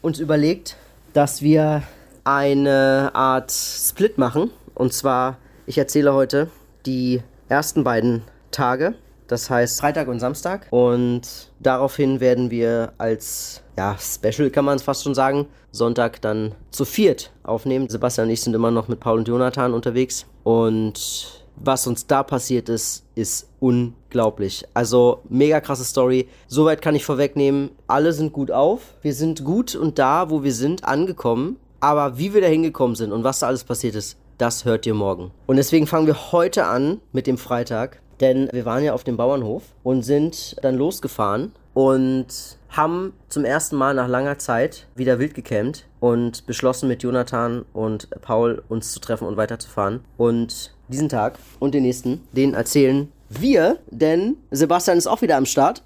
uns 0.01 0.19
überlegt, 0.19 0.77
dass 1.13 1.43
wir 1.43 1.83
eine 2.25 3.11
Art 3.15 3.51
Split 3.53 4.19
machen. 4.19 4.51
Und 4.75 4.93
zwar, 4.93 5.39
ich 5.67 5.79
erzähle 5.79 6.15
heute 6.15 6.51
die 6.87 7.23
ersten 7.49 7.85
beiden 7.85 8.23
Tage, 8.51 8.95
das 9.29 9.51
heißt 9.51 9.81
Freitag 9.81 10.09
und 10.09 10.21
Samstag. 10.21 10.67
Und 10.71 11.51
daraufhin 11.61 12.21
werden 12.21 12.51
wir 12.51 12.93
als 12.99 13.63
ja, 13.77 13.97
Special 13.99 14.51
kann 14.51 14.65
man 14.65 14.77
es 14.77 14.83
fast 14.83 15.03
schon 15.03 15.15
sagen, 15.15 15.47
Sonntag 15.71 16.21
dann 16.21 16.55
zu 16.71 16.85
viert 16.85 17.33
aufnehmen. 17.43 17.89
Sebastian 17.89 18.29
und 18.29 18.33
ich 18.33 18.43
sind 18.43 18.55
immer 18.55 18.71
noch 18.71 18.89
mit 18.89 19.01
Paul 19.01 19.19
und 19.19 19.29
Jonathan 19.29 19.73
unterwegs. 19.73 20.27
Und 20.45 21.42
was 21.57 21.87
uns 21.87 22.07
da 22.07 22.23
passiert 22.23 22.69
ist, 22.69 23.05
ist 23.15 23.49
unglaublich. 23.61 24.65
Also 24.75 25.21
mega 25.29 25.61
krasse 25.61 25.85
Story. 25.85 26.29
Soweit 26.47 26.83
kann 26.83 26.95
ich 26.95 27.05
vorwegnehmen, 27.05 27.71
alle 27.87 28.13
sind 28.13 28.33
gut 28.33 28.51
auf. 28.51 28.95
Wir 29.03 29.15
sind 29.15 29.45
gut 29.45 29.75
und 29.75 29.99
da, 29.99 30.31
wo 30.31 30.43
wir 30.43 30.53
sind, 30.53 30.85
angekommen. 30.85 31.57
Aber 31.81 32.19
wie 32.19 32.33
wir 32.33 32.41
da 32.41 32.47
hingekommen 32.47 32.97
sind 32.97 33.13
und 33.13 33.25
was 33.25 33.41
da 33.41 33.49
alles 33.49 33.65
passiert 33.65 33.95
ist, 33.95 34.17
das 34.39 34.65
hört 34.65 34.87
ihr 34.87 34.95
morgen. 34.95 35.31
Und 35.47 35.57
deswegen 35.57 35.87
fangen 35.87 36.07
wir 36.07 36.33
heute 36.33 36.65
an 36.65 37.01
mit 37.13 37.27
dem 37.27 37.39
Freitag. 37.39 38.01
Denn 38.21 38.49
wir 38.53 38.65
waren 38.65 38.85
ja 38.85 38.93
auf 38.93 39.03
dem 39.03 39.17
Bauernhof 39.17 39.63
und 39.83 40.03
sind 40.03 40.57
dann 40.63 40.77
losgefahren 40.77 41.53
und 41.75 42.27
haben 42.69 43.13
zum 43.29 43.45
ersten 43.45 43.77
Mal 43.77 43.95
nach 43.95 44.09
langer 44.09 44.39
Zeit 44.39 44.87
wieder 44.95 45.19
wild 45.19 45.35
gecampt 45.35 45.87
und 46.01 46.47
beschlossen 46.47 46.89
mit 46.89 47.03
Jonathan 47.03 47.65
und 47.73 48.09
Paul 48.23 48.63
uns 48.69 48.93
zu 48.93 49.01
treffen 49.01 49.27
und 49.27 49.37
weiterzufahren. 49.37 50.01
Und 50.17 50.75
diesen 50.89 51.09
Tag 51.09 51.39
und 51.59 51.75
den 51.75 51.83
nächsten, 51.83 52.27
den 52.33 52.55
erzählen 52.55 53.13
wir, 53.29 53.79
denn 53.91 54.37
Sebastian 54.51 54.99
ist 54.99 55.07
auch 55.07 55.23
wieder 55.23 55.37
am 55.37 55.47
Start. 55.47 55.83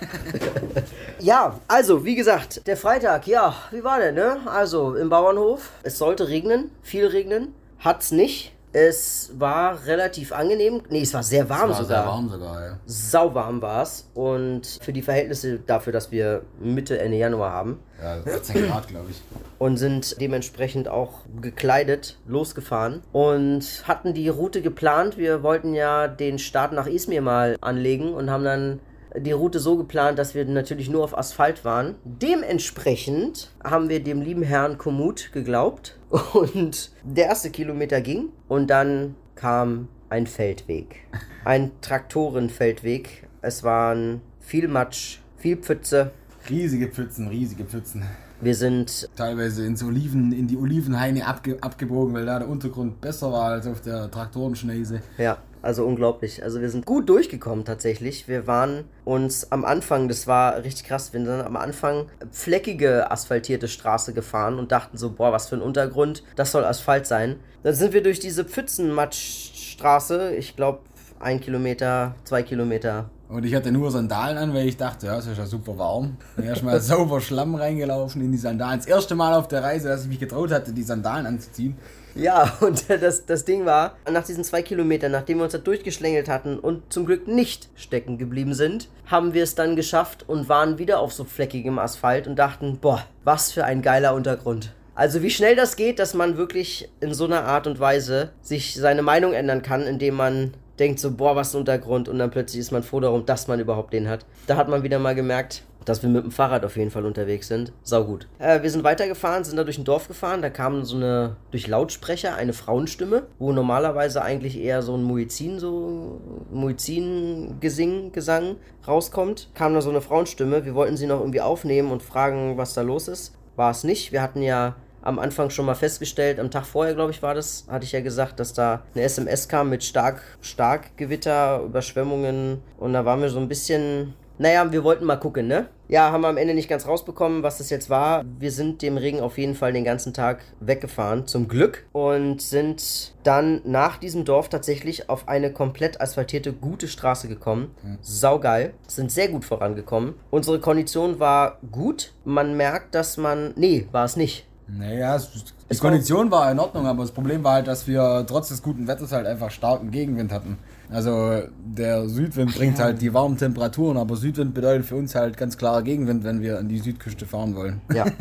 ja, 1.18 1.58
also 1.66 2.04
wie 2.04 2.14
gesagt, 2.14 2.66
der 2.66 2.76
Freitag, 2.76 3.26
ja, 3.26 3.54
wie 3.70 3.82
war 3.82 3.98
der, 3.98 4.12
ne? 4.12 4.38
Also 4.46 4.94
im 4.94 5.08
Bauernhof, 5.08 5.70
es 5.82 5.98
sollte 5.98 6.28
regnen, 6.28 6.70
viel 6.82 7.06
regnen, 7.06 7.54
hat's 7.80 8.12
nicht. 8.12 8.52
Es 8.80 9.32
war 9.36 9.86
relativ 9.86 10.30
angenehm. 10.30 10.82
Nee, 10.88 11.02
es 11.02 11.12
war 11.12 11.24
sehr 11.24 11.48
warm 11.48 11.70
war 11.70 11.82
sogar. 11.82 12.02
sehr 12.02 12.06
warm 12.06 12.28
sogar, 12.28 12.64
ja. 12.64 12.78
Sauwarm 12.86 13.60
war 13.60 13.82
es. 13.82 14.08
Und 14.14 14.78
für 14.80 14.92
die 14.92 15.02
Verhältnisse 15.02 15.58
dafür, 15.58 15.92
dass 15.92 16.12
wir 16.12 16.42
Mitte, 16.60 16.96
Ende 17.00 17.16
Januar 17.16 17.52
haben. 17.52 17.80
Ja, 18.00 18.22
14 18.22 18.68
Grad, 18.68 18.86
glaube 18.86 19.06
ich. 19.10 19.20
Und 19.58 19.78
sind 19.78 20.20
dementsprechend 20.20 20.86
auch 20.86 21.22
gekleidet 21.40 22.18
losgefahren 22.28 23.02
und 23.10 23.82
hatten 23.88 24.14
die 24.14 24.28
Route 24.28 24.62
geplant. 24.62 25.18
Wir 25.18 25.42
wollten 25.42 25.74
ja 25.74 26.06
den 26.06 26.38
Start 26.38 26.72
nach 26.72 26.86
Izmir 26.86 27.20
mal 27.20 27.56
anlegen 27.60 28.14
und 28.14 28.30
haben 28.30 28.44
dann 28.44 28.80
die 29.16 29.32
Route 29.32 29.58
so 29.58 29.76
geplant, 29.76 30.20
dass 30.20 30.36
wir 30.36 30.44
natürlich 30.44 30.88
nur 30.88 31.02
auf 31.02 31.18
Asphalt 31.18 31.64
waren. 31.64 31.96
Dementsprechend 32.04 33.50
haben 33.64 33.88
wir 33.88 34.04
dem 34.04 34.20
lieben 34.20 34.44
Herrn 34.44 34.78
Komoot 34.78 35.30
geglaubt 35.32 35.97
und 36.32 36.90
der 37.02 37.26
erste 37.26 37.50
Kilometer 37.50 38.00
ging 38.00 38.30
und 38.48 38.68
dann 38.68 39.14
kam 39.34 39.88
ein 40.10 40.26
Feldweg. 40.26 41.06
Ein 41.44 41.70
Traktorenfeldweg. 41.80 43.28
Es 43.42 43.62
waren 43.62 44.20
viel 44.40 44.68
Matsch, 44.68 45.18
viel 45.36 45.56
Pfütze. 45.56 46.12
Riesige 46.48 46.88
Pfützen, 46.88 47.28
riesige 47.28 47.64
Pfützen. 47.64 48.04
Wir 48.40 48.54
sind 48.54 49.08
Teilweise 49.16 49.66
ins 49.66 49.82
Oliven, 49.82 50.32
in 50.32 50.46
die 50.46 50.56
Olivenhaine 50.56 51.26
abge 51.26 51.58
abgebogen, 51.60 52.14
weil 52.14 52.24
da 52.24 52.38
der 52.38 52.48
Untergrund 52.48 53.00
besser 53.00 53.32
war 53.32 53.50
als 53.50 53.66
auf 53.66 53.80
der 53.80 54.10
Traktorenschneise. 54.10 55.02
Ja, 55.18 55.38
also 55.62 55.84
unglaublich. 55.84 56.42
Also 56.42 56.60
wir 56.60 56.70
sind 56.70 56.86
gut 56.86 57.08
durchgekommen 57.08 57.64
tatsächlich. 57.64 58.28
Wir 58.28 58.46
waren 58.46 58.84
uns 59.04 59.50
am 59.52 59.64
Anfang, 59.64 60.08
das 60.08 60.26
war 60.26 60.62
richtig 60.62 60.86
krass, 60.86 61.12
wir 61.12 61.24
sind 61.24 61.40
am 61.40 61.56
Anfang 61.56 62.06
fleckige 62.30 63.10
asphaltierte 63.10 63.68
Straße 63.68 64.12
gefahren 64.12 64.58
und 64.58 64.72
dachten 64.72 64.96
so, 64.96 65.10
boah, 65.10 65.32
was 65.32 65.48
für 65.48 65.56
ein 65.56 65.62
Untergrund, 65.62 66.22
das 66.36 66.52
soll 66.52 66.64
Asphalt 66.64 67.06
sein. 67.06 67.36
Dann 67.62 67.74
sind 67.74 67.92
wir 67.92 68.02
durch 68.02 68.20
diese 68.20 68.44
Pfützenmatschstraße, 68.44 70.34
ich 70.36 70.56
glaube 70.56 70.80
ein 71.20 71.40
Kilometer, 71.40 72.14
zwei 72.24 72.42
Kilometer. 72.42 73.10
Und 73.28 73.44
ich 73.44 73.54
hatte 73.54 73.70
nur 73.70 73.90
Sandalen 73.90 74.38
an, 74.38 74.54
weil 74.54 74.66
ich 74.66 74.78
dachte, 74.78 75.06
ja, 75.06 75.18
es 75.18 75.26
ist 75.26 75.36
ja 75.36 75.44
super 75.44 75.76
warm. 75.76 76.16
Erstmal 76.42 76.80
sauber 76.80 77.20
Schlamm 77.20 77.54
reingelaufen 77.54 78.22
in 78.22 78.32
die 78.32 78.38
Sandalen. 78.38 78.78
Das 78.78 78.86
erste 78.86 79.14
Mal 79.14 79.34
auf 79.34 79.48
der 79.48 79.62
Reise, 79.62 79.88
dass 79.88 80.04
ich 80.04 80.08
mich 80.08 80.18
getraut 80.18 80.50
hatte, 80.50 80.72
die 80.72 80.82
Sandalen 80.82 81.26
anzuziehen. 81.26 81.76
Ja, 82.14 82.56
und 82.60 82.88
das, 82.88 83.26
das 83.26 83.44
Ding 83.44 83.66
war, 83.66 83.96
nach 84.10 84.24
diesen 84.24 84.44
zwei 84.44 84.62
Kilometern, 84.62 85.12
nachdem 85.12 85.38
wir 85.38 85.44
uns 85.44 85.52
da 85.52 85.58
durchgeschlängelt 85.58 86.28
hatten 86.28 86.58
und 86.58 86.90
zum 86.90 87.04
Glück 87.04 87.28
nicht 87.28 87.68
stecken 87.74 88.16
geblieben 88.16 88.54
sind, 88.54 88.88
haben 89.04 89.34
wir 89.34 89.42
es 89.42 89.54
dann 89.54 89.76
geschafft 89.76 90.24
und 90.26 90.48
waren 90.48 90.78
wieder 90.78 91.00
auf 91.00 91.12
so 91.12 91.24
fleckigem 91.24 91.78
Asphalt 91.78 92.26
und 92.26 92.36
dachten, 92.36 92.78
boah, 92.80 93.04
was 93.24 93.52
für 93.52 93.64
ein 93.64 93.82
geiler 93.82 94.14
Untergrund. 94.14 94.72
Also 94.94 95.22
wie 95.22 95.30
schnell 95.30 95.54
das 95.54 95.76
geht, 95.76 95.98
dass 95.98 96.14
man 96.14 96.38
wirklich 96.38 96.88
in 97.00 97.14
so 97.14 97.26
einer 97.26 97.44
Art 97.44 97.66
und 97.66 97.78
Weise 97.78 98.30
sich 98.40 98.74
seine 98.74 99.02
Meinung 99.02 99.32
ändern 99.32 99.62
kann, 99.62 99.82
indem 99.82 100.14
man 100.14 100.54
denkt 100.78 101.00
so, 101.00 101.12
boah, 101.12 101.36
was 101.36 101.54
ein 101.54 101.58
Untergrund 101.58 102.08
und 102.08 102.18
dann 102.18 102.30
plötzlich 102.30 102.60
ist 102.60 102.72
man 102.72 102.82
froh 102.82 103.00
darum, 103.00 103.26
dass 103.26 103.48
man 103.48 103.60
überhaupt 103.60 103.92
den 103.92 104.08
hat. 104.08 104.24
Da 104.46 104.56
hat 104.56 104.68
man 104.68 104.82
wieder 104.82 104.98
mal 104.98 105.14
gemerkt, 105.14 105.62
dass 105.84 106.02
wir 106.02 106.10
mit 106.10 106.22
dem 106.22 106.30
Fahrrad 106.30 106.64
auf 106.64 106.76
jeden 106.76 106.90
Fall 106.90 107.06
unterwegs 107.06 107.48
sind. 107.48 107.72
Sau 107.82 108.04
gut. 108.04 108.28
Äh, 108.38 108.62
wir 108.62 108.70
sind 108.70 108.84
weitergefahren, 108.84 109.44
sind 109.44 109.56
da 109.56 109.64
durch 109.64 109.78
ein 109.78 109.84
Dorf 109.84 110.06
gefahren. 110.08 110.42
Da 110.42 110.50
kam 110.50 110.84
so 110.84 110.96
eine, 110.96 111.36
durch 111.50 111.66
Lautsprecher, 111.66 112.34
eine 112.34 112.52
Frauenstimme, 112.52 113.24
wo 113.38 113.52
normalerweise 113.52 114.22
eigentlich 114.22 114.58
eher 114.58 114.82
so 114.82 114.96
ein 114.96 115.02
Muizin, 115.02 115.58
so 115.58 116.20
Muizin-Gesing, 116.52 118.12
Gesang 118.12 118.56
rauskommt. 118.86 119.48
Kam 119.54 119.74
da 119.74 119.80
so 119.80 119.90
eine 119.90 120.02
Frauenstimme. 120.02 120.64
Wir 120.64 120.74
wollten 120.74 120.96
sie 120.96 121.06
noch 121.06 121.20
irgendwie 121.20 121.40
aufnehmen 121.40 121.90
und 121.90 122.02
fragen, 122.02 122.58
was 122.58 122.74
da 122.74 122.82
los 122.82 123.08
ist. 123.08 123.34
War 123.56 123.70
es 123.70 123.82
nicht. 123.82 124.12
Wir 124.12 124.22
hatten 124.22 124.42
ja 124.42 124.76
am 125.02 125.18
Anfang 125.18 125.50
schon 125.50 125.66
mal 125.66 125.74
festgestellt, 125.74 126.40
am 126.40 126.50
Tag 126.50 126.66
vorher, 126.66 126.94
glaube 126.94 127.10
ich, 127.10 127.22
war 127.22 127.34
das, 127.34 127.66
hatte 127.68 127.84
ich 127.84 127.92
ja 127.92 128.00
gesagt, 128.00 128.40
dass 128.40 128.52
da 128.52 128.82
eine 128.94 129.04
SMS 129.04 129.48
kam 129.48 129.70
mit 129.70 129.84
stark, 129.84 130.22
stark 130.40 130.96
Gewitter, 130.96 131.62
Überschwemmungen 131.62 132.62
und 132.78 132.92
da 132.92 133.04
waren 133.04 133.20
wir 133.20 133.30
so 133.30 133.38
ein 133.38 133.48
bisschen, 133.48 134.14
naja, 134.38 134.70
wir 134.70 134.84
wollten 134.84 135.04
mal 135.04 135.16
gucken, 135.16 135.48
ne? 135.48 135.68
Ja, 135.88 136.12
haben 136.12 136.20
wir 136.20 136.28
am 136.28 136.36
Ende 136.36 136.54
nicht 136.54 136.68
ganz 136.68 136.86
rausbekommen, 136.86 137.42
was 137.42 137.58
das 137.58 137.70
jetzt 137.70 137.88
war. 137.88 138.22
Wir 138.38 138.52
sind 138.52 138.82
dem 138.82 138.98
Regen 138.98 139.20
auf 139.20 139.38
jeden 139.38 139.54
Fall 139.54 139.72
den 139.72 139.84
ganzen 139.84 140.12
Tag 140.12 140.42
weggefahren, 140.60 141.26
zum 141.26 141.48
Glück. 141.48 141.86
Und 141.92 142.42
sind 142.42 143.14
dann 143.22 143.62
nach 143.64 143.96
diesem 143.96 144.26
Dorf 144.26 144.50
tatsächlich 144.50 145.08
auf 145.08 145.28
eine 145.28 145.50
komplett 145.50 146.00
asphaltierte, 146.02 146.52
gute 146.52 146.88
Straße 146.88 147.26
gekommen. 147.26 147.74
Saugeil. 148.02 148.74
Sind 148.86 149.10
sehr 149.10 149.28
gut 149.28 149.46
vorangekommen. 149.46 150.14
Unsere 150.30 150.60
Kondition 150.60 151.20
war 151.20 151.58
gut. 151.72 152.12
Man 152.24 152.54
merkt, 152.56 152.94
dass 152.94 153.16
man. 153.16 153.54
Nee, 153.56 153.88
war 153.90 154.04
es 154.04 154.16
nicht. 154.16 154.46
Naja, 154.68 155.16
es, 155.16 155.30
die 155.32 155.40
Es 155.68 155.80
Kondition 155.80 156.30
war 156.30 156.50
in 156.50 156.58
Ordnung, 156.58 156.86
aber 156.86 157.02
das 157.02 157.12
Problem 157.12 157.42
war 157.44 157.54
halt, 157.54 157.66
dass 157.66 157.86
wir 157.86 158.24
trotz 158.26 158.48
des 158.48 158.62
guten 158.62 158.86
Wetters 158.86 159.12
halt 159.12 159.26
einfach 159.26 159.50
starken 159.50 159.90
Gegenwind 159.90 160.32
hatten. 160.32 160.58
Also 160.90 161.42
der 161.64 162.08
Südwind 162.08 162.54
bringt 162.54 162.78
halt 162.78 163.02
die 163.02 163.12
warmen 163.12 163.36
Temperaturen, 163.36 163.98
aber 163.98 164.16
Südwind 164.16 164.54
bedeutet 164.54 164.86
für 164.86 164.96
uns 164.96 165.14
halt 165.14 165.36
ganz 165.36 165.58
klarer 165.58 165.82
Gegenwind, 165.82 166.24
wenn 166.24 166.40
wir 166.40 166.58
an 166.58 166.68
die 166.68 166.78
Südküste 166.78 167.26
fahren 167.26 167.54
wollen. 167.54 167.80
Ja. 167.94 168.06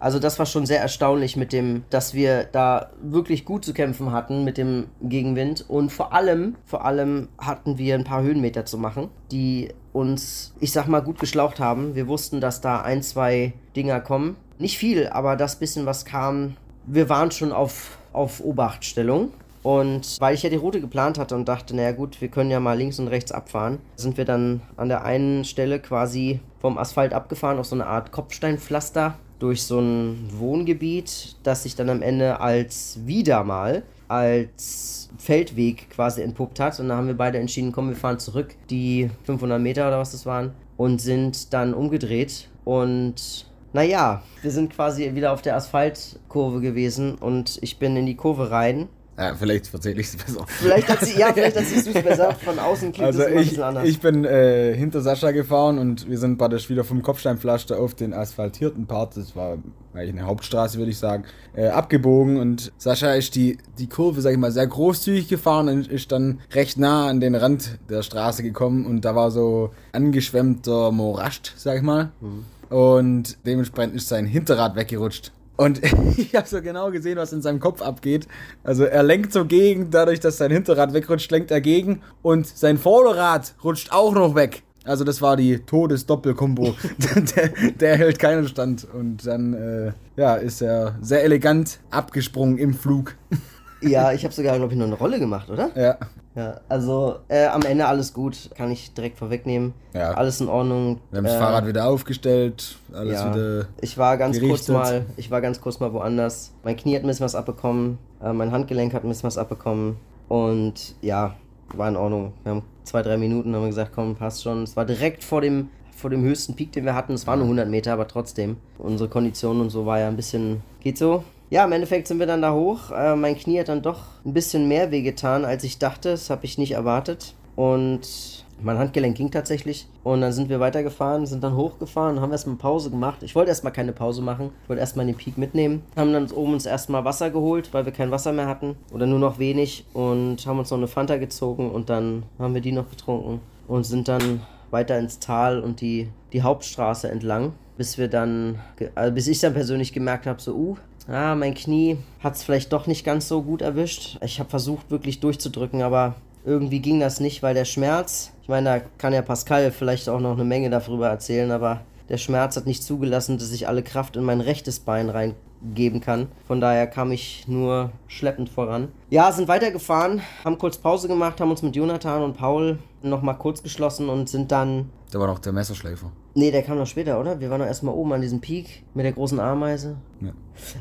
Also 0.00 0.20
das 0.20 0.38
war 0.38 0.46
schon 0.46 0.64
sehr 0.64 0.80
erstaunlich 0.80 1.36
mit 1.36 1.52
dem, 1.52 1.82
dass 1.90 2.14
wir 2.14 2.44
da 2.44 2.90
wirklich 3.02 3.44
gut 3.44 3.64
zu 3.64 3.72
kämpfen 3.72 4.12
hatten 4.12 4.44
mit 4.44 4.56
dem 4.56 4.86
Gegenwind 5.02 5.64
und 5.68 5.90
vor 5.90 6.12
allem, 6.12 6.54
vor 6.64 6.84
allem 6.84 7.28
hatten 7.36 7.78
wir 7.78 7.96
ein 7.96 8.04
paar 8.04 8.22
Höhenmeter 8.22 8.64
zu 8.64 8.78
machen, 8.78 9.08
die 9.32 9.70
uns, 9.92 10.54
ich 10.60 10.70
sag 10.70 10.86
mal, 10.86 11.00
gut 11.00 11.18
geschlaucht 11.18 11.58
haben. 11.58 11.96
Wir 11.96 12.06
wussten, 12.06 12.40
dass 12.40 12.60
da 12.60 12.80
ein, 12.80 13.02
zwei 13.02 13.54
Dinger 13.74 14.00
kommen. 14.00 14.36
Nicht 14.58 14.78
viel, 14.78 15.08
aber 15.08 15.36
das 15.36 15.56
bisschen, 15.56 15.86
was 15.86 16.04
kam, 16.04 16.56
wir 16.86 17.08
waren 17.08 17.30
schon 17.30 17.52
auf, 17.52 17.98
auf 18.12 18.40
Obachtstellung. 18.40 19.30
Und 19.62 20.20
weil 20.20 20.34
ich 20.34 20.42
ja 20.42 20.50
die 20.50 20.56
Route 20.56 20.80
geplant 20.80 21.18
hatte 21.18 21.34
und 21.34 21.48
dachte, 21.48 21.74
naja 21.74 21.92
gut, 21.92 22.20
wir 22.20 22.28
können 22.28 22.50
ja 22.50 22.60
mal 22.60 22.78
links 22.78 22.98
und 22.98 23.08
rechts 23.08 23.32
abfahren, 23.32 23.78
sind 23.96 24.16
wir 24.16 24.24
dann 24.24 24.62
an 24.76 24.88
der 24.88 25.04
einen 25.04 25.44
Stelle 25.44 25.80
quasi 25.80 26.40
vom 26.60 26.78
Asphalt 26.78 27.12
abgefahren 27.12 27.58
auf 27.58 27.66
so 27.66 27.74
eine 27.74 27.86
Art 27.86 28.12
Kopfsteinpflaster 28.12 29.18
durch 29.40 29.62
so 29.62 29.80
ein 29.80 30.30
Wohngebiet, 30.32 31.36
das 31.42 31.64
sich 31.64 31.76
dann 31.76 31.90
am 31.90 32.02
Ende 32.02 32.40
als 32.40 33.00
wieder 33.04 33.44
mal 33.44 33.82
als 34.08 35.10
Feldweg 35.18 35.90
quasi 35.90 36.22
entpuppt 36.22 36.58
hat. 36.60 36.80
Und 36.80 36.88
da 36.88 36.96
haben 36.96 37.06
wir 37.06 37.16
beide 37.16 37.38
entschieden, 37.38 37.72
komm, 37.72 37.90
wir 37.90 37.96
fahren 37.96 38.18
zurück, 38.18 38.54
die 38.70 39.10
500 39.24 39.60
Meter 39.60 39.86
oder 39.86 39.98
was 39.98 40.12
das 40.12 40.26
waren, 40.26 40.52
und 40.76 41.00
sind 41.00 41.52
dann 41.52 41.74
umgedreht. 41.74 42.48
Und 42.64 43.46
naja, 43.72 44.22
wir 44.42 44.50
sind 44.50 44.72
quasi 44.72 45.14
wieder 45.14 45.32
auf 45.32 45.42
der 45.42 45.56
Asphaltkurve 45.56 46.60
gewesen 46.60 47.16
und 47.16 47.58
ich 47.62 47.78
bin 47.78 47.96
in 47.96 48.06
die 48.06 48.16
Kurve 48.16 48.50
rein 48.50 48.88
ja, 49.18 49.34
vielleicht 49.34 49.74
erzähle 49.74 50.00
ich 50.00 50.06
es 50.06 50.16
besser. 50.16 50.44
Vielleicht 50.46 50.88
erzähl, 50.88 51.18
ja, 51.18 51.32
vielleicht 51.34 51.56
erzählst 51.56 51.88
du 51.88 51.90
es 51.90 52.04
besser. 52.04 52.36
Von 52.36 52.56
außen 52.60 52.92
klingt 52.92 53.06
also 53.06 53.18
das 53.18 53.28
immer 53.28 53.40
ich, 53.40 53.46
ein 53.46 53.50
bisschen 53.50 53.62
anders. 53.64 53.88
Ich 53.88 54.00
bin 54.00 54.24
äh, 54.24 54.76
hinter 54.76 55.00
Sascha 55.00 55.32
gefahren 55.32 55.78
und 55.78 56.08
wir 56.08 56.18
sind 56.18 56.38
praktisch 56.38 56.70
wieder 56.70 56.84
vom 56.84 57.02
Kopfsteinpflaster 57.02 57.80
auf 57.80 57.94
den 57.94 58.14
asphaltierten 58.14 58.86
Part, 58.86 59.16
das 59.16 59.34
war 59.34 59.58
eigentlich 59.92 60.10
eine 60.10 60.26
Hauptstraße, 60.26 60.78
würde 60.78 60.92
ich 60.92 60.98
sagen, 60.98 61.24
äh, 61.56 61.66
abgebogen 61.66 62.36
und 62.36 62.72
Sascha 62.78 63.14
ist 63.14 63.34
die, 63.34 63.58
die 63.78 63.88
Kurve, 63.88 64.20
sag 64.20 64.30
ich 64.30 64.38
mal, 64.38 64.52
sehr 64.52 64.68
großzügig 64.68 65.26
gefahren 65.26 65.68
und 65.68 65.88
ist 65.88 66.12
dann 66.12 66.38
recht 66.52 66.78
nah 66.78 67.08
an 67.08 67.18
den 67.18 67.34
Rand 67.34 67.80
der 67.90 68.02
Straße 68.02 68.44
gekommen 68.44 68.86
und 68.86 69.04
da 69.04 69.16
war 69.16 69.32
so 69.32 69.70
angeschwemmter 69.90 70.92
Morast, 70.92 71.54
sag 71.56 71.78
ich 71.78 71.82
mal. 71.82 72.12
Mhm. 72.20 72.44
Und 72.68 73.38
dementsprechend 73.46 73.94
ist 73.94 74.08
sein 74.08 74.26
Hinterrad 74.26 74.76
weggerutscht. 74.76 75.32
Und 75.56 75.80
ich 76.16 76.34
habe 76.34 76.46
so 76.46 76.62
genau 76.62 76.90
gesehen, 76.90 77.18
was 77.18 77.32
in 77.32 77.42
seinem 77.42 77.60
Kopf 77.60 77.82
abgeht. 77.82 78.28
Also 78.62 78.84
er 78.84 79.02
lenkt 79.02 79.32
so 79.32 79.44
gegen, 79.44 79.90
dadurch, 79.90 80.20
dass 80.20 80.38
sein 80.38 80.50
Hinterrad 80.50 80.94
wegrutscht, 80.94 81.30
lenkt 81.30 81.50
er 81.50 81.60
gegen 81.60 82.00
und 82.22 82.46
sein 82.46 82.78
Vorderrad 82.78 83.54
rutscht 83.62 83.92
auch 83.92 84.14
noch 84.14 84.34
weg. 84.34 84.62
Also 84.84 85.04
das 85.04 85.20
war 85.20 85.36
die 85.36 85.58
Todesdoppelkombo. 85.58 86.74
der, 87.36 87.48
der 87.72 87.96
hält 87.96 88.18
keinen 88.18 88.48
Stand. 88.48 88.86
Und 88.92 89.26
dann 89.26 89.52
äh, 89.52 89.92
ja, 90.16 90.36
ist 90.36 90.62
er 90.62 90.96
sehr 91.00 91.24
elegant 91.24 91.80
abgesprungen 91.90 92.58
im 92.58 92.74
Flug. 92.74 93.14
Ja, 93.80 94.12
ich 94.12 94.24
habe 94.24 94.34
sogar, 94.34 94.56
glaube 94.56 94.72
ich, 94.72 94.78
noch 94.80 94.86
eine 94.86 94.96
Rolle 94.96 95.20
gemacht, 95.20 95.48
oder? 95.50 95.70
Ja. 95.80 95.98
Ja, 96.38 96.60
also 96.68 97.16
äh, 97.26 97.46
am 97.46 97.62
Ende 97.62 97.86
alles 97.86 98.12
gut, 98.12 98.50
kann 98.54 98.70
ich 98.70 98.94
direkt 98.94 99.18
vorwegnehmen. 99.18 99.74
Ja. 99.92 100.12
Alles 100.12 100.40
in 100.40 100.46
Ordnung. 100.46 101.00
Wir 101.10 101.18
haben 101.18 101.24
das 101.24 101.34
äh, 101.34 101.38
Fahrrad 101.38 101.66
wieder 101.66 101.88
aufgestellt, 101.88 102.78
alles 102.92 103.14
ja. 103.14 103.34
wieder. 103.34 103.66
Ich 103.80 103.98
war 103.98 104.16
ganz 104.16 104.36
gerichtet. 104.38 104.66
kurz 104.66 104.68
mal, 104.68 105.06
ich 105.16 105.32
war 105.32 105.40
ganz 105.40 105.60
kurz 105.60 105.80
mal 105.80 105.92
woanders. 105.92 106.52
Mein 106.62 106.76
Knie 106.76 106.94
hat 106.94 107.02
ein 107.02 107.08
bisschen 107.08 107.24
was 107.24 107.34
abbekommen, 107.34 107.98
äh, 108.22 108.32
mein 108.32 108.52
Handgelenk 108.52 108.94
hat 108.94 109.02
ein 109.02 109.08
bisschen 109.08 109.26
was 109.26 109.36
abbekommen 109.36 109.96
und 110.28 110.94
ja, 111.02 111.34
war 111.74 111.88
in 111.88 111.96
Ordnung. 111.96 112.34
Wir 112.44 112.52
haben 112.52 112.62
zwei, 112.84 113.02
drei 113.02 113.16
Minuten 113.16 113.52
haben 113.56 113.62
wir 113.62 113.68
gesagt, 113.68 113.90
komm, 113.92 114.14
passt 114.14 114.44
schon. 114.44 114.62
Es 114.62 114.76
war 114.76 114.84
direkt 114.84 115.24
vor 115.24 115.40
dem 115.40 115.70
vor 115.90 116.10
dem 116.10 116.22
höchsten 116.22 116.54
Peak, 116.54 116.70
den 116.70 116.84
wir 116.84 116.94
hatten. 116.94 117.14
Es 117.14 117.26
waren 117.26 117.40
nur 117.40 117.46
100 117.46 117.68
Meter, 117.68 117.92
aber 117.92 118.06
trotzdem. 118.06 118.58
Unsere 118.78 119.10
Kondition 119.10 119.60
und 119.60 119.70
so 119.70 119.84
war 119.84 119.98
ja 119.98 120.06
ein 120.06 120.14
bisschen, 120.14 120.62
geht 120.78 120.96
so. 120.96 121.24
Ja, 121.50 121.64
im 121.64 121.72
Endeffekt 121.72 122.08
sind 122.08 122.18
wir 122.18 122.26
dann 122.26 122.42
da 122.42 122.52
hoch. 122.52 122.90
Äh, 122.90 123.16
mein 123.16 123.36
Knie 123.36 123.60
hat 123.60 123.68
dann 123.68 123.80
doch 123.80 124.00
ein 124.26 124.34
bisschen 124.34 124.68
mehr 124.68 124.90
wehgetan, 124.90 125.46
als 125.46 125.64
ich 125.64 125.78
dachte. 125.78 126.10
Das 126.10 126.28
habe 126.28 126.44
ich 126.44 126.58
nicht 126.58 126.72
erwartet. 126.72 127.34
Und 127.56 128.44
mein 128.60 128.78
Handgelenk 128.78 129.16
ging 129.16 129.30
tatsächlich. 129.30 129.86
Und 130.04 130.20
dann 130.20 130.32
sind 130.32 130.50
wir 130.50 130.60
weitergefahren, 130.60 131.24
sind 131.24 131.42
dann 131.42 131.56
hochgefahren, 131.56 132.20
haben 132.20 132.32
erstmal 132.32 132.56
Pause 132.56 132.90
gemacht. 132.90 133.22
Ich 133.22 133.34
wollte 133.34 133.48
erstmal 133.48 133.72
keine 133.72 133.92
Pause 133.92 134.20
machen. 134.20 134.50
Ich 134.62 134.68
wollte 134.68 134.80
erstmal 134.80 135.06
den 135.06 135.14
Peak 135.14 135.38
mitnehmen. 135.38 135.82
Haben 135.96 136.12
dann 136.12 136.30
oben 136.30 136.52
uns 136.52 136.66
erstmal 136.66 137.06
Wasser 137.06 137.30
geholt, 137.30 137.72
weil 137.72 137.86
wir 137.86 137.92
kein 137.92 138.10
Wasser 138.10 138.32
mehr 138.32 138.46
hatten. 138.46 138.76
Oder 138.92 139.06
nur 139.06 139.18
noch 139.18 139.38
wenig. 139.38 139.86
Und 139.94 140.46
haben 140.46 140.58
uns 140.58 140.70
noch 140.70 140.78
eine 140.78 140.86
Fanta 140.86 141.16
gezogen 141.16 141.70
und 141.70 141.88
dann 141.88 142.24
haben 142.38 142.52
wir 142.52 142.60
die 142.60 142.72
noch 142.72 142.90
getrunken. 142.90 143.40
Und 143.66 143.84
sind 143.84 144.08
dann 144.08 144.42
weiter 144.70 144.98
ins 144.98 145.18
Tal 145.18 145.60
und 145.60 145.80
die, 145.80 146.08
die 146.34 146.42
Hauptstraße 146.42 147.10
entlang. 147.10 147.52
Bis 147.78 147.96
wir 147.96 148.08
dann, 148.08 148.58
also 148.96 149.14
bis 149.14 149.28
ich 149.28 149.38
dann 149.38 149.54
persönlich 149.54 149.92
gemerkt 149.92 150.26
habe, 150.26 150.42
so, 150.42 150.54
uh, 150.54 150.76
ah, 151.08 151.34
mein 151.34 151.54
Knie 151.54 151.96
hat 152.20 152.36
es 152.36 152.42
vielleicht 152.42 152.72
doch 152.72 152.86
nicht 152.86 153.04
ganz 153.04 153.28
so 153.28 153.42
gut 153.42 153.62
erwischt. 153.62 154.18
Ich 154.22 154.38
habe 154.38 154.50
versucht, 154.50 154.90
wirklich 154.90 155.20
durchzudrücken, 155.20 155.82
aber 155.82 156.14
irgendwie 156.44 156.80
ging 156.80 157.00
das 157.00 157.20
nicht, 157.20 157.42
weil 157.42 157.54
der 157.54 157.64
Schmerz, 157.64 158.32
ich 158.42 158.48
meine, 158.48 158.80
da 158.80 158.86
kann 158.98 159.12
ja 159.12 159.22
Pascal 159.22 159.70
vielleicht 159.70 160.08
auch 160.08 160.20
noch 160.20 160.32
eine 160.32 160.44
Menge 160.44 160.70
darüber 160.70 161.08
erzählen, 161.08 161.50
aber 161.50 161.80
der 162.08 162.16
Schmerz 162.16 162.56
hat 162.56 162.66
nicht 162.66 162.82
zugelassen, 162.82 163.38
dass 163.38 163.52
ich 163.52 163.68
alle 163.68 163.82
Kraft 163.82 164.16
in 164.16 164.24
mein 164.24 164.40
rechtes 164.40 164.80
Bein 164.80 165.10
reingeben 165.10 166.00
kann. 166.00 166.28
Von 166.46 166.60
daher 166.60 166.86
kam 166.86 167.12
ich 167.12 167.46
nur 167.46 167.90
schleppend 168.06 168.48
voran. 168.48 168.88
Ja, 169.10 169.30
sind 169.30 169.48
weitergefahren, 169.48 170.22
haben 170.44 170.56
kurz 170.56 170.78
Pause 170.78 171.08
gemacht, 171.08 171.40
haben 171.40 171.50
uns 171.50 171.62
mit 171.62 171.76
Jonathan 171.76 172.22
und 172.22 172.36
Paul 172.36 172.78
nochmal 173.02 173.36
kurz 173.36 173.62
geschlossen 173.62 174.08
und 174.08 174.28
sind 174.28 174.52
dann. 174.52 174.90
Da 175.10 175.18
war 175.18 175.26
noch 175.26 175.38
der 175.38 175.52
Messerschleifer. 175.52 176.12
Nee, 176.34 176.50
der 176.50 176.62
kam 176.62 176.76
noch 176.76 176.86
später, 176.86 177.18
oder? 177.18 177.40
Wir 177.40 177.48
waren 177.50 177.60
noch 177.60 177.66
erstmal 177.66 177.94
oben 177.94 178.12
an 178.12 178.20
diesem 178.20 178.40
Peak 178.40 178.84
mit 178.94 179.04
der 179.04 179.12
großen 179.12 179.40
Ameise. 179.40 179.96
Ja. 180.20 180.32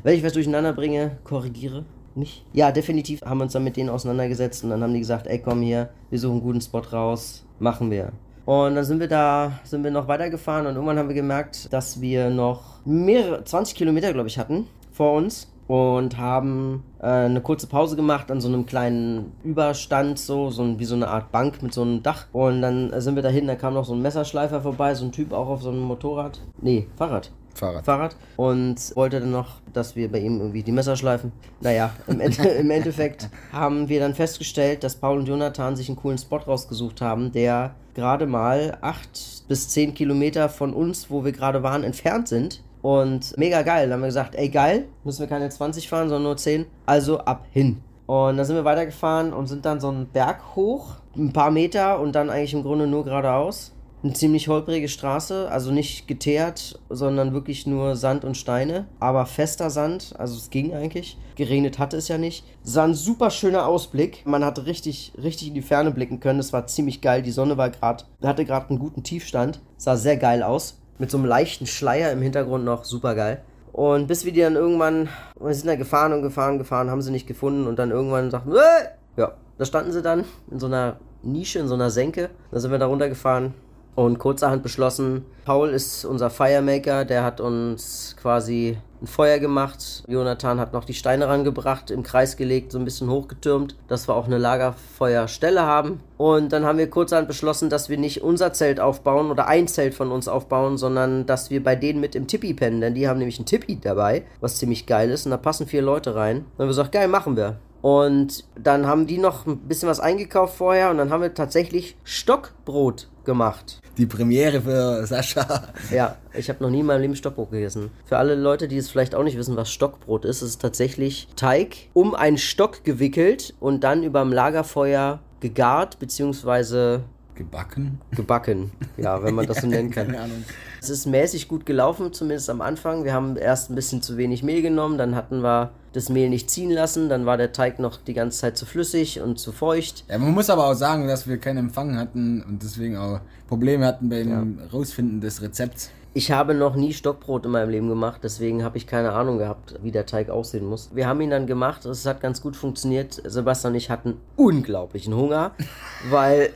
Wenn 0.04 0.16
ich 0.16 0.24
was 0.24 0.34
durcheinander 0.34 0.74
bringe, 0.74 1.18
korrigiere 1.24 1.86
nicht. 2.16 2.46
Ja, 2.52 2.72
definitiv 2.72 3.22
haben 3.22 3.38
wir 3.38 3.44
uns 3.44 3.54
dann 3.54 3.64
mit 3.64 3.78
denen 3.78 3.90
auseinandergesetzt 3.90 4.64
und 4.64 4.72
dann 4.72 4.84
haben 4.84 4.94
die 4.94 5.00
gesagt, 5.00 5.28
ey 5.28 5.40
komm 5.40 5.62
hier, 5.62 5.90
wir 6.10 6.20
suchen 6.20 6.34
einen 6.34 6.42
guten 6.42 6.62
Spot 6.62 6.80
raus, 6.80 7.46
machen 7.60 7.90
wir. 7.90 8.12
Und 8.46 8.76
dann 8.76 8.86
sind 8.86 9.00
wir 9.00 9.08
da, 9.08 9.60
sind 9.64 9.84
wir 9.84 9.92
noch 9.92 10.08
weitergefahren 10.08 10.68
und 10.68 10.76
irgendwann 10.76 10.98
haben 10.98 11.10
wir 11.10 11.16
gemerkt, 11.16 11.72
dass 11.72 12.02
wir 12.02 12.30
noch 12.30 12.86
mehrere, 12.86 13.44
20 13.44 13.76
Kilometer, 13.76 14.14
glaube 14.14 14.28
ich, 14.28 14.38
hatten 14.40 14.68
vor 14.92 15.14
uns 15.14 15.48
und 15.68 16.18
haben 16.18 16.84
äh, 17.00 17.06
eine 17.06 17.42
kurze 17.42 17.68
Pause 17.68 17.96
gemacht 17.96 18.32
an 18.32 18.42
so 18.42 18.48
einem 18.48 18.66
kleinen 18.66 19.34
Überstand, 19.44 20.18
so, 20.18 20.50
so 20.50 20.64
ein, 20.64 20.80
wie 20.80 20.86
so 20.86 20.96
eine 20.96 21.10
Art 21.10 21.32
Bank 21.32 21.62
mit 21.62 21.74
so 21.74 21.82
einem 21.82 22.02
Dach. 22.02 22.28
Und 22.32 22.62
dann 22.62 22.92
sind 23.02 23.16
wir 23.16 23.24
dahin, 23.24 23.48
da 23.48 23.56
kam 23.56 23.74
noch 23.74 23.86
so 23.86 23.94
ein 23.94 24.02
Messerschleifer 24.02 24.62
vorbei, 24.62 24.96
so 24.96 25.06
ein 25.06 25.12
Typ 25.12 25.34
auch 25.34 25.48
auf 25.48 25.62
so 25.62 25.70
einem 25.70 25.82
Motorrad. 25.82 26.40
Nee, 26.62 26.88
Fahrrad. 26.96 27.32
Fahrrad. 27.54 27.86
Fahrrad. 27.86 28.16
Und 28.38 28.96
wollte 28.96 29.20
dann 29.20 29.32
noch, 29.32 29.56
dass 29.74 29.96
wir 29.96 30.12
bei 30.12 30.20
ihm 30.20 30.40
irgendwie 30.40 30.64
die 30.64 30.72
Messer 30.72 30.96
schleifen. 30.96 31.32
Naja, 31.60 31.92
im, 32.08 32.20
Ende, 32.20 32.44
im 32.60 32.72
Endeffekt 32.72 33.30
haben 33.52 33.90
wir 33.90 34.00
dann 34.00 34.14
festgestellt, 34.14 34.84
dass 34.84 34.96
Paul 34.96 35.20
und 35.20 35.28
Jonathan 35.28 35.76
sich 35.76 35.90
einen 35.90 35.98
coolen 35.98 36.18
Spot 36.18 36.38
rausgesucht 36.38 37.02
haben, 37.02 37.32
der 37.32 37.76
gerade 37.96 38.28
mal 38.28 38.78
acht 38.82 39.48
bis 39.48 39.70
zehn 39.70 39.94
Kilometer 39.94 40.50
von 40.50 40.74
uns, 40.74 41.10
wo 41.10 41.26
wir 41.26 41.32
gerade 41.32 41.64
waren, 41.64 41.84
entfernt 41.84 42.28
sind. 42.28 42.62
Und 42.82 43.38
mega 43.38 43.62
geil. 43.62 43.86
Dann 43.86 43.94
haben 43.94 44.02
wir 44.02 44.08
gesagt, 44.08 44.36
ey 44.36 44.50
geil, 44.50 44.88
müssen 45.04 45.22
wir 45.22 45.28
keine 45.28 45.50
20 45.50 45.90
fahren, 45.90 46.10
sondern 46.10 46.24
nur 46.24 46.38
10. 46.38 46.66
Also 46.86 47.20
ab 47.20 47.46
hin. 47.52 47.82
Und 48.06 48.38
dann 48.38 48.46
sind 48.46 48.56
wir 48.56 48.66
weitergefahren 48.66 49.34
und 49.34 49.48
sind 49.48 49.66
dann 49.66 49.82
so 49.82 49.90
einen 49.90 50.08
Berg 50.08 50.56
hoch, 50.56 50.96
ein 51.16 51.34
paar 51.34 51.52
Meter 51.52 52.00
und 52.00 52.14
dann 52.14 52.30
eigentlich 52.30 52.54
im 52.54 52.64
Grunde 52.64 52.88
nur 52.88 53.04
geradeaus 53.04 53.74
eine 54.04 54.14
ziemlich 54.14 54.48
holprige 54.48 54.88
Straße, 54.88 55.50
also 55.50 55.72
nicht 55.72 56.08
geteert, 56.08 56.80
sondern 56.90 57.34
wirklich 57.34 57.66
nur 57.66 57.96
Sand 57.96 58.26
und 58.26 58.38
Steine, 58.38 58.88
aber 59.00 59.26
fester 59.26 59.70
Sand, 59.70 60.14
also 60.18 60.36
es 60.36 60.50
ging 60.50 60.74
eigentlich. 60.74 61.18
Geregnet 61.36 61.80
hatte 61.80 61.98
es 61.98 62.08
ja 62.08 62.18
nicht. 62.18 62.46
Es 62.64 62.76
war 62.76 62.86
ein 62.86 62.94
super 62.94 63.30
schöner 63.32 63.68
Ausblick. 63.68 64.26
Man 64.26 64.44
hatte 64.44 64.66
richtig, 64.66 65.14
richtig 65.22 65.50
in 65.50 65.54
die 65.54 65.62
Ferne 65.62 65.92
blicken 65.92 66.20
können. 66.20 66.40
Es 66.40 66.52
war 66.52 66.66
ziemlich 66.66 67.02
geil. 67.02 67.22
Die 67.22 67.32
Sonne 67.32 67.58
war 67.58 67.70
gerade, 67.70 68.06
hatte 68.24 68.46
gerade 68.46 68.70
einen 68.70 68.80
guten 68.80 69.04
Tiefstand. 69.04 69.62
Sah 69.78 69.96
sehr 69.96 70.18
geil 70.18 70.42
aus. 70.42 70.80
Mit 71.00 71.12
so 71.12 71.18
einem 71.18 71.26
leichten 71.26 71.68
Schleier 71.68 72.12
im 72.12 72.22
Hintergrund 72.22 72.66
noch 72.66 72.84
super 72.84 73.16
geil. 73.16 73.42
Und 73.72 74.08
bis 74.08 74.26
wir 74.26 74.32
die 74.34 74.42
dann 74.42 74.56
irgendwann, 74.56 75.10
wir 75.40 75.54
sind 75.54 75.68
da 75.68 75.76
gefahren 75.76 76.14
und 76.14 76.24
gefahren, 76.24 76.58
gefahren, 76.58 76.90
haben 76.90 77.02
sie 77.02 77.12
nicht 77.12 77.28
gefunden 77.28 77.68
und 77.68 77.78
dann 77.78 77.92
irgendwann 77.92 78.32
sagten, 78.32 78.54
äh! 78.54 78.88
ja, 79.18 79.34
da 79.58 79.66
standen 79.66 79.92
sie 79.92 80.02
dann 80.02 80.26
in 80.50 80.60
so 80.60 80.66
einer 80.66 81.00
Nische, 81.22 81.60
in 81.60 81.68
so 81.68 81.76
einer 81.76 81.92
Senke. 81.92 82.30
Da 82.52 82.60
sind 82.60 82.72
wir 82.72 82.80
da 82.80 82.88
runtergefahren, 82.88 83.54
und 83.98 84.20
kurzerhand 84.20 84.62
beschlossen, 84.62 85.26
Paul 85.44 85.70
ist 85.70 86.06
unser 86.06 86.30
Firemaker, 86.30 87.04
der 87.04 87.24
hat 87.24 87.42
uns 87.42 88.16
quasi 88.22 88.78
ein 89.02 89.08
Feuer 89.08 89.40
gemacht. 89.40 90.04
Jonathan 90.08 90.60
hat 90.60 90.72
noch 90.72 90.84
die 90.84 90.94
Steine 90.94 91.28
rangebracht, 91.28 91.90
im 91.90 92.04
Kreis 92.04 92.38
gelegt, 92.38 92.72
so 92.72 92.78
ein 92.78 92.86
bisschen 92.86 93.10
hochgetürmt, 93.10 93.76
dass 93.88 94.08
wir 94.08 94.14
auch 94.14 94.28
eine 94.28 94.38
Lagerfeuerstelle 94.38 95.64
haben. 95.64 96.00
Und 96.18 96.54
dann 96.54 96.64
haben 96.64 96.78
wir 96.78 96.92
kurzerhand 96.92 97.28
beschlossen, 97.28 97.72
dass 97.72 97.90
wir 97.90 97.98
nicht 97.98 98.22
unser 98.22 98.54
Zelt 98.54 98.80
aufbauen 98.80 99.32
oder 99.32 99.48
ein 99.48 99.68
Zelt 99.68 99.96
von 99.96 100.12
uns 100.12 100.28
aufbauen, 100.28 100.78
sondern 100.78 101.26
dass 101.26 101.50
wir 101.50 101.64
bei 101.64 101.76
denen 101.76 102.00
mit 102.00 102.14
im 102.14 102.28
Tippi 102.28 102.54
pennen, 102.54 102.82
denn 102.82 102.94
die 102.94 103.08
haben 103.08 103.18
nämlich 103.18 103.40
ein 103.40 103.48
Tippi 103.48 103.80
dabei, 103.82 104.26
was 104.42 104.58
ziemlich 104.58 104.86
geil 104.86 105.10
ist. 105.10 105.26
Und 105.26 105.32
da 105.32 105.38
passen 105.38 105.66
vier 105.66 105.82
Leute 105.82 106.14
rein. 106.14 106.38
Dann 106.38 106.44
haben 106.44 106.58
wir 106.60 106.68
gesagt, 106.68 106.92
geil, 106.92 107.08
machen 107.08 107.36
wir. 107.36 107.58
Und 107.82 108.46
dann 108.56 108.88
haben 108.88 109.08
die 109.08 109.18
noch 109.18 109.46
ein 109.46 109.58
bisschen 109.60 109.90
was 109.90 110.00
eingekauft 110.00 110.58
vorher 110.58 110.90
und 110.90 110.98
dann 110.98 111.12
haben 111.12 111.22
wir 111.22 111.34
tatsächlich 111.34 111.96
Stockbrot 112.04 113.10
gemacht 113.24 113.82
die 113.98 114.06
Premiere 114.06 114.62
für 114.62 115.06
Sascha. 115.06 115.70
Ja, 115.92 116.18
ich 116.34 116.50
habe 116.50 116.64
noch 116.64 116.70
nie 116.70 116.82
in 116.82 116.86
meinem 116.86 117.02
Leben 117.02 117.16
Stockbrot 117.16 117.52
gegessen. 117.52 117.92
Für 118.06 118.18
alle 118.18 118.36
Leute, 118.36 118.68
die 118.68 118.78
es 118.78 118.90
vielleicht 118.90 119.16
auch 119.16 119.24
nicht 119.24 119.38
wissen, 119.38 119.56
was 119.56 119.72
Stockbrot 119.72 120.26
ist, 120.26 120.42
ist 120.42 120.50
es 120.50 120.58
tatsächlich 120.58 121.28
Teig 121.36 121.90
um 121.94 122.14
einen 122.14 122.38
Stock 122.38 122.84
gewickelt 122.84 123.56
und 123.60 123.84
dann 123.84 124.04
über 124.04 124.22
dem 124.22 124.32
Lagerfeuer 124.32 125.20
gegart 125.40 126.00
bzw. 126.00 127.00
gebacken. 127.36 128.02
Gebacken, 128.12 128.72
ja, 128.98 129.24
wenn 129.24 129.36
man 129.36 129.48
das 129.48 129.62
so 129.62 129.68
nennen 129.68 129.92
kann. 129.92 130.08
Keine 130.08 130.22
Ahnung. 130.22 130.44
Es 130.82 130.90
ist 130.90 131.06
mäßig 131.06 131.48
gut 131.48 131.66
gelaufen, 131.66 132.14
zumindest 132.14 132.50
am 132.50 132.62
Anfang. 132.62 133.04
Wir 133.04 133.14
haben 133.14 133.38
erst 133.38 133.70
ein 133.70 133.76
bisschen 133.76 134.02
zu 134.02 134.18
wenig 134.18 134.44
Mehl 134.44 134.62
genommen, 134.62 134.98
dann 134.98 135.16
hatten 135.16 135.42
wir 135.42 135.72
das 135.94 136.10
Mehl 136.10 136.30
nicht 136.30 136.50
ziehen 136.50 136.70
lassen, 136.70 137.10
dann 137.10 137.26
war 137.26 137.38
der 137.38 137.52
Teig 137.52 137.80
noch 137.80 137.98
die 137.98 138.14
ganze 138.14 138.40
Zeit 138.40 138.58
zu 138.58 138.66
flüssig 138.66 139.20
und 139.22 139.40
zu 139.40 139.52
feucht. 139.52 140.06
Ja, 140.10 140.18
man 140.18 140.34
muss 140.34 140.50
aber 140.50 140.68
auch 140.68 140.76
sagen, 140.76 141.08
dass 141.08 141.28
wir 141.28 141.38
keinen 141.38 141.58
Empfang 141.58 141.98
hatten 141.98 142.44
und 142.44 142.62
deswegen 142.62 142.98
auch 142.98 143.20
Probleme 143.48 143.86
hatten 143.86 144.10
beim 144.10 144.60
Rausfinden 144.72 145.22
des 145.22 145.42
Rezepts. 145.42 145.90
Ich 146.18 146.32
habe 146.32 146.56
noch 146.56 146.76
nie 146.76 146.94
Stockbrot 146.94 147.46
in 147.46 147.52
meinem 147.52 147.70
Leben 147.70 147.90
gemacht, 147.90 148.22
deswegen 148.24 148.64
habe 148.64 148.76
ich 148.76 148.88
keine 148.88 149.14
Ahnung 149.14 149.38
gehabt, 149.38 149.76
wie 149.84 149.92
der 149.92 150.08
Teig 150.08 150.32
aussehen 150.32 150.66
muss. 150.66 150.90
Wir 150.96 151.06
haben 151.06 151.22
ihn 151.22 151.30
dann 151.30 151.46
gemacht, 151.46 151.86
es 151.86 152.08
hat 152.08 152.22
ganz 152.22 152.42
gut 152.42 152.56
funktioniert. 152.56 153.22
Sebastian 153.24 153.74
und 153.74 153.78
ich 153.78 153.92
hatten 153.92 154.20
unglaublichen 154.36 155.16
Hunger, 155.16 155.52
weil 156.10 156.50